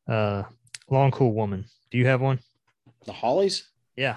[0.09, 0.45] uh
[0.89, 1.64] Long Cool Woman.
[1.91, 2.39] Do you have one?
[3.05, 4.17] the hollies Yeah.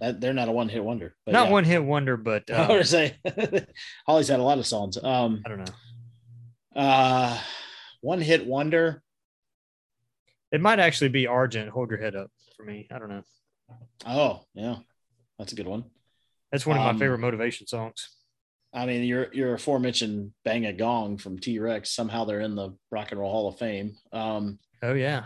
[0.00, 1.52] that they're not a one-hit wonder but not yeah.
[1.52, 3.16] one hit wonder, but i uh, would say
[4.06, 5.72] hollies had a lot of songs um I don't know.
[6.80, 7.38] uh
[8.08, 9.02] one hit wonder
[10.50, 11.68] It might actually be Argent.
[11.70, 12.86] Hold your head up for me.
[12.90, 13.22] I don't know.
[14.06, 14.76] oh yeah
[15.38, 15.84] that's a good one
[16.50, 18.08] That's one of my Um, favorite motivation songs.
[18.72, 21.90] I mean, your your aforementioned "Bang a Gong" from T Rex.
[21.90, 23.96] Somehow they're in the Rock and Roll Hall of Fame.
[24.12, 25.24] Um, Oh yeah.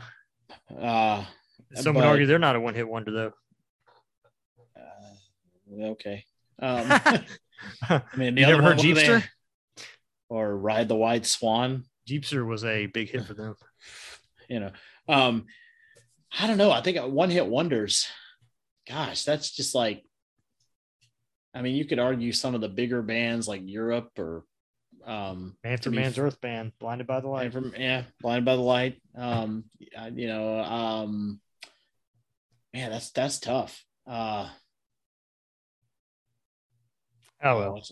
[0.79, 1.25] uh,
[1.75, 3.33] Some would argue they're not a one hit wonder though.
[4.77, 6.25] uh, okay.
[6.63, 6.87] Um,
[7.83, 9.25] I mean, the you other never heard one, what do they- Jeepster?
[10.29, 11.85] or "Ride the White Swan"?
[12.09, 13.55] Jeepster was a big hit for them.
[14.49, 14.73] You know,
[15.09, 15.47] um,
[16.39, 16.71] I don't know.
[16.73, 18.07] I think one hit wonders.
[18.87, 20.03] Gosh, that's just like.
[21.55, 24.45] I mean, you could argue some of the bigger bands like Europe or
[25.07, 27.53] um, Man for be Mann's Earth Band, Blinded by the Light Light.
[27.53, 29.01] from yeah, blinded by the light.
[29.17, 29.65] Um,
[29.99, 31.41] I- you know, um,
[32.75, 33.83] man, that's that's tough.
[34.07, 34.51] Uh,
[37.43, 37.83] Oh well.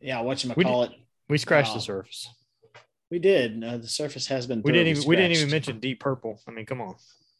[0.00, 0.92] yeah, what you We call it?
[1.28, 1.74] We scratched Wow.
[1.76, 2.28] the surface.
[3.10, 3.62] We did.
[3.62, 4.62] Uh, the surface has been.
[4.62, 6.40] We didn't even we didn't even mention Deep Purple.
[6.46, 6.96] I mean, come on.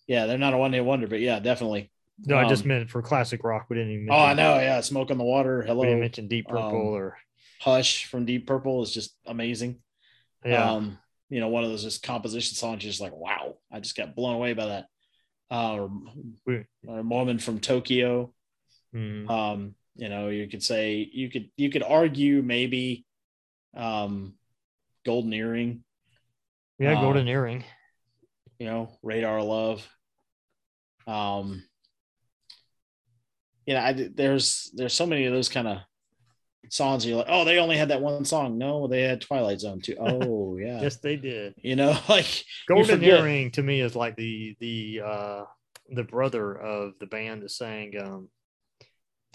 [0.07, 1.91] Yeah, they're not a one hit wonder, but yeah, definitely.
[2.25, 3.67] No, I just Um, meant for classic rock.
[3.69, 4.09] We didn't even.
[4.11, 4.57] Oh, I know.
[4.59, 5.63] Yeah, smoke on the water.
[5.63, 5.81] Hello.
[5.81, 7.19] We didn't mention Deep Purple Um, or
[7.61, 9.81] Hush from Deep Purple is just amazing.
[10.45, 10.71] yeah.
[10.73, 10.99] Um,
[11.29, 12.85] you know, one of those just composition songs.
[12.85, 14.87] You're just like, wow, I just got blown away by that.
[15.51, 15.91] Uh, or,
[16.87, 18.33] or Woman from Tokyo.
[18.95, 19.29] Mm.
[19.29, 23.05] um you know you could say you could you could argue maybe
[23.77, 24.35] um
[25.07, 25.83] golden earring
[26.79, 27.65] yeah, uh, Golden Earring.
[28.59, 29.89] you know radar love
[31.07, 31.63] um
[33.65, 35.79] you know I, there's there's so many of those kind of
[36.69, 39.81] songs you're like oh they only had that one song no they had twilight zone
[39.81, 41.55] too oh yeah Yes, they did.
[41.63, 42.27] you know like
[42.69, 43.03] Golden.
[43.03, 45.45] Earring to me is like the the uh
[45.91, 48.29] the brother of the band that sang um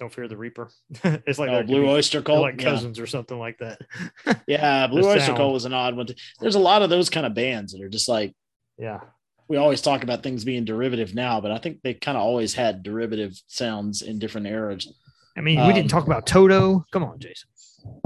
[0.02, 0.68] Don't Fear the Reaper.
[1.04, 2.72] it's like oh, blue oyster cult like yeah.
[2.72, 3.80] cousins or something like that.
[4.48, 5.38] yeah blue oyster sound.
[5.38, 6.16] cult was an odd one too.
[6.40, 8.34] there's a lot of those kind of bands that are just like
[8.80, 9.02] yeah.
[9.48, 12.56] we always talk about things being derivative now, but I think they kind of always
[12.56, 14.92] had derivative sounds in different eras.
[15.38, 16.84] I mean, we didn't Um, talk about Toto.
[16.92, 17.48] Come on, Jason.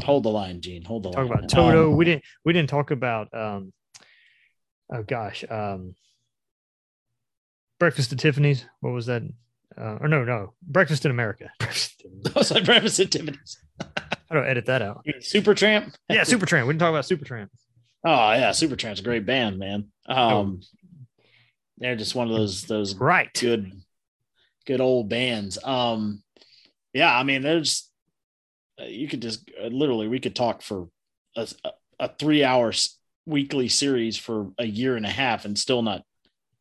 [0.03, 0.83] Hold the line, Gene.
[0.83, 1.37] Hold the Talk line.
[1.37, 1.91] about Toto.
[1.91, 3.71] Um, we didn't we didn't talk about um
[4.93, 5.95] oh gosh, um
[7.79, 8.65] Breakfast at Tiffany's.
[8.81, 9.21] What was that?
[9.77, 11.51] Uh, or no, no, Breakfast in America.
[11.59, 12.31] Breakfast in America.
[12.39, 13.57] Was like breakfast activities.
[13.79, 15.05] How do I edit that out?
[15.21, 15.93] Supertramp.
[16.09, 16.65] Yeah, Supertramp.
[16.67, 17.49] We didn't talk about Supertramp.
[18.05, 19.87] Oh yeah, Supertramp's a great band, man.
[20.07, 20.61] Um,
[21.77, 23.29] they're just one of those those Right.
[23.33, 23.71] good
[24.65, 25.57] good old bands.
[25.63, 26.23] Um,
[26.93, 27.89] yeah, I mean, there's
[28.79, 30.87] you could just uh, literally we could talk for
[31.35, 31.47] a,
[31.99, 32.71] a three hour
[33.25, 36.03] weekly series for a year and a half and still not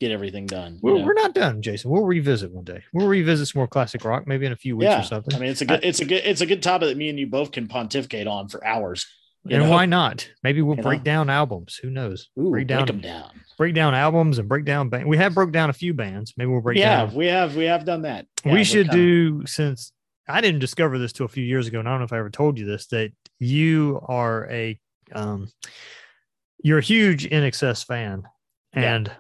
[0.00, 0.78] get everything done.
[0.82, 1.04] We're, know?
[1.04, 1.90] we're not done, Jason.
[1.90, 2.82] We'll revisit one day.
[2.92, 5.34] We'll revisit some more classic rock, maybe in a few weeks yeah, or something.
[5.34, 7.18] I mean, it's a good, it's a good, it's a good topic that me and
[7.18, 9.06] you both can pontificate on for hours.
[9.44, 9.70] you and know?
[9.70, 10.28] why not?
[10.42, 11.04] Maybe we'll You break know?
[11.04, 11.76] down albums.
[11.76, 12.28] Who knows?
[12.38, 13.30] Ooh, break break down them down.
[13.56, 15.06] break down albums and break down band.
[15.06, 16.34] We have broke down a few bands.
[16.36, 17.14] Maybe we'll break yeah, down.
[17.14, 18.26] we have we have done that.
[18.44, 19.92] Yeah, we should do since
[20.28, 22.18] I didn't discover this till a few years ago, and I don't know if I
[22.18, 24.78] ever told you this that you are a
[25.12, 25.48] um,
[26.62, 28.22] you're a huge INXS fan,
[28.74, 28.94] Yeah.
[28.94, 29.12] and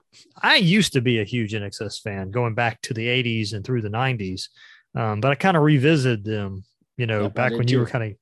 [0.42, 3.82] I used to be a huge INXS fan going back to the '80s and through
[3.82, 4.48] the '90s,
[4.94, 6.64] um, but I kind of revisited them,
[6.96, 8.18] you know, Yep, I back when you were kind of,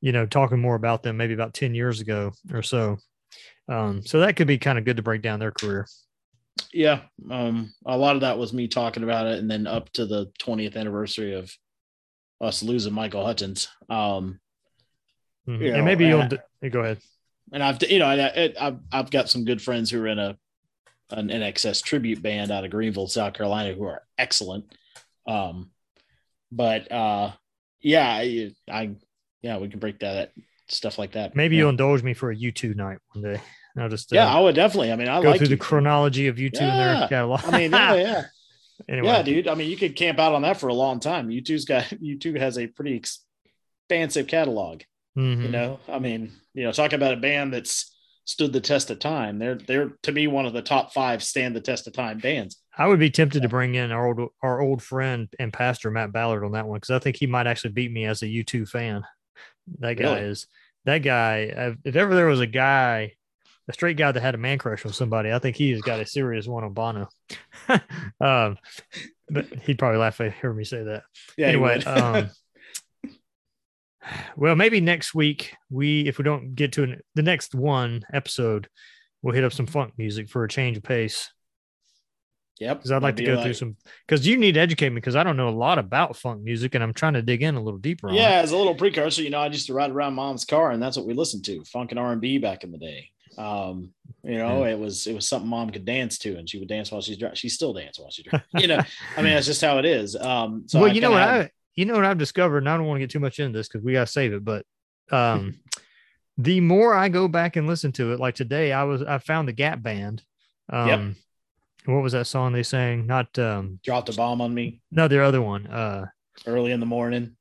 [0.00, 2.98] you know, talking more about them, maybe about ten years ago or so.
[3.68, 5.86] Um, so that could be kind of good to break down their career.
[6.72, 10.04] yeah um a lot of that was me talking about it and then up to
[10.04, 11.50] the 20th anniversary of
[12.42, 14.38] us losing michael hutchence um
[15.48, 15.60] Mhm.
[15.62, 16.38] You and maybe you'll and
[16.70, 16.98] go ahead.
[17.52, 20.36] and i've you know I, i've i've got some good friends who are in a
[21.12, 24.64] an inxs tribute band out of greenville south carolina who are excellent
[25.26, 25.70] um
[26.50, 27.30] but uh
[27.80, 28.90] yeah i, I
[29.42, 30.32] yeah we can break that
[30.68, 31.60] stuff like that Maybe yeah.
[31.62, 33.40] you'll indulge me for a U2 night one day.
[33.76, 36.28] I'll just uh, yeah i would definitely i mean i go like through the chronology
[36.28, 37.08] of U2 and their Yeah.
[37.08, 37.40] catalog.
[37.44, 38.22] i mean yeah yeah
[38.88, 39.48] anyway, Yeah, dude.
[39.48, 41.28] I mean, you could camp out on that for a long time.
[41.28, 44.82] U2's got U2 has a pretty expansive catalog.
[45.16, 45.42] mhm.
[45.42, 47.91] You know, I mean, you know, talking about a band that's
[48.24, 49.38] stood the test of time.
[49.38, 52.60] They're they're to me one of the top five stand the test of time bands.
[52.76, 56.12] I would be tempted to bring in our old our old friend and pastor Matt
[56.12, 58.68] Ballard on that one because I think he might actually beat me as a U2
[58.68, 59.02] fan.
[59.80, 60.20] That guy Really?
[60.30, 60.46] is
[60.84, 61.74] that guy.
[61.84, 63.12] If ever there was a guy,
[63.68, 66.00] a straight guy that had a man crush on somebody, I think he has got
[66.00, 67.08] a serious one on Bono.
[68.20, 68.58] um,
[69.30, 71.02] but he'd probably laugh if he heard me say that.
[71.36, 71.46] Yeah.
[71.48, 72.30] anyway, um,
[74.36, 78.68] well, maybe next week we, if we don't get to an, the next one episode,
[79.22, 81.30] we'll hit up some funk music for a change of pace.
[82.58, 82.78] yep.
[82.78, 83.76] Because I'd like to go through some.
[84.06, 86.74] Because you need to educate me because I don't know a lot about funk music,
[86.74, 88.08] and I'm trying to dig in a little deeper.
[88.08, 88.18] on it.
[88.18, 90.82] Yeah, as a little precursor, you know, I used to ride around mom's car, and
[90.82, 93.08] that's what we listened to, funk and R and B back in the day.
[93.38, 96.68] Um, you know, it was it was something mom could dance to, and she would
[96.68, 97.36] dance while she's driving.
[97.36, 98.46] She still dance while she's driving.
[98.58, 98.80] You know,
[99.16, 100.14] I mean, that's just how it is.
[100.16, 102.68] Um, so well, I you know what had- I, you know what I've discovered, and
[102.68, 104.44] I don't want to get too much into this because we got to save it.
[104.44, 104.64] But
[105.10, 105.58] um,
[106.38, 109.48] the more I go back and listen to it, like today, I was I found
[109.48, 110.22] the Gap Band.
[110.70, 111.16] Um,
[111.84, 113.06] what was that song they sang?
[113.06, 115.66] Not um, dropped a bomb on me no, their other one.
[115.66, 116.06] Uh,
[116.46, 117.36] early in the morning.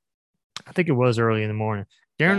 [0.67, 1.85] I think it was early in the morning.
[2.19, 2.29] Oh, Oh,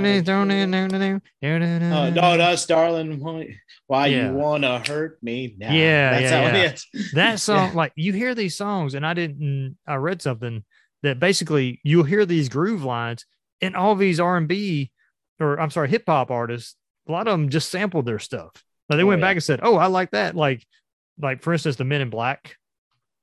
[2.02, 3.18] Uh, no, that's darling.
[3.20, 3.56] Why,
[3.88, 4.30] why Yeah.
[4.30, 5.72] you wanna hurt me now?
[5.72, 6.62] Yeah, that's yeah, how yeah.
[6.64, 7.12] it is.
[7.14, 10.64] that song like you hear these songs and i didn't i read something
[11.02, 13.24] that basically you'll hear these groove lines
[13.60, 14.90] and all these r&b
[15.40, 16.76] or i'm sorry hip-hop artists
[17.08, 18.50] a lot of them just sampled their stuff
[18.88, 19.26] like they Oh, went yeah.
[19.28, 20.64] back and said oh i like that like
[21.20, 22.56] like for instance the men in black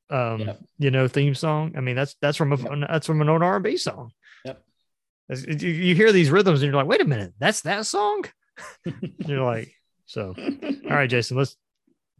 [0.10, 0.60] um Yep.
[0.80, 2.88] you know theme song i mean that's that's from a Yep.
[2.90, 4.12] that's from an old r&b song
[4.46, 4.62] Yep.
[5.30, 8.26] You, you hear these rhythms and you're like wait a minute that's that song
[9.26, 9.72] you're like
[10.06, 10.34] so
[10.84, 11.56] all right jason let's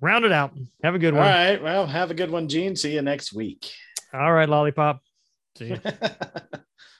[0.02, 0.54] round it out
[0.84, 1.62] have a good one All right.
[1.62, 2.76] Well, have a good one, Gene.
[2.78, 3.70] See you next week.
[4.14, 5.02] all right lollipop
[5.60, 5.76] See.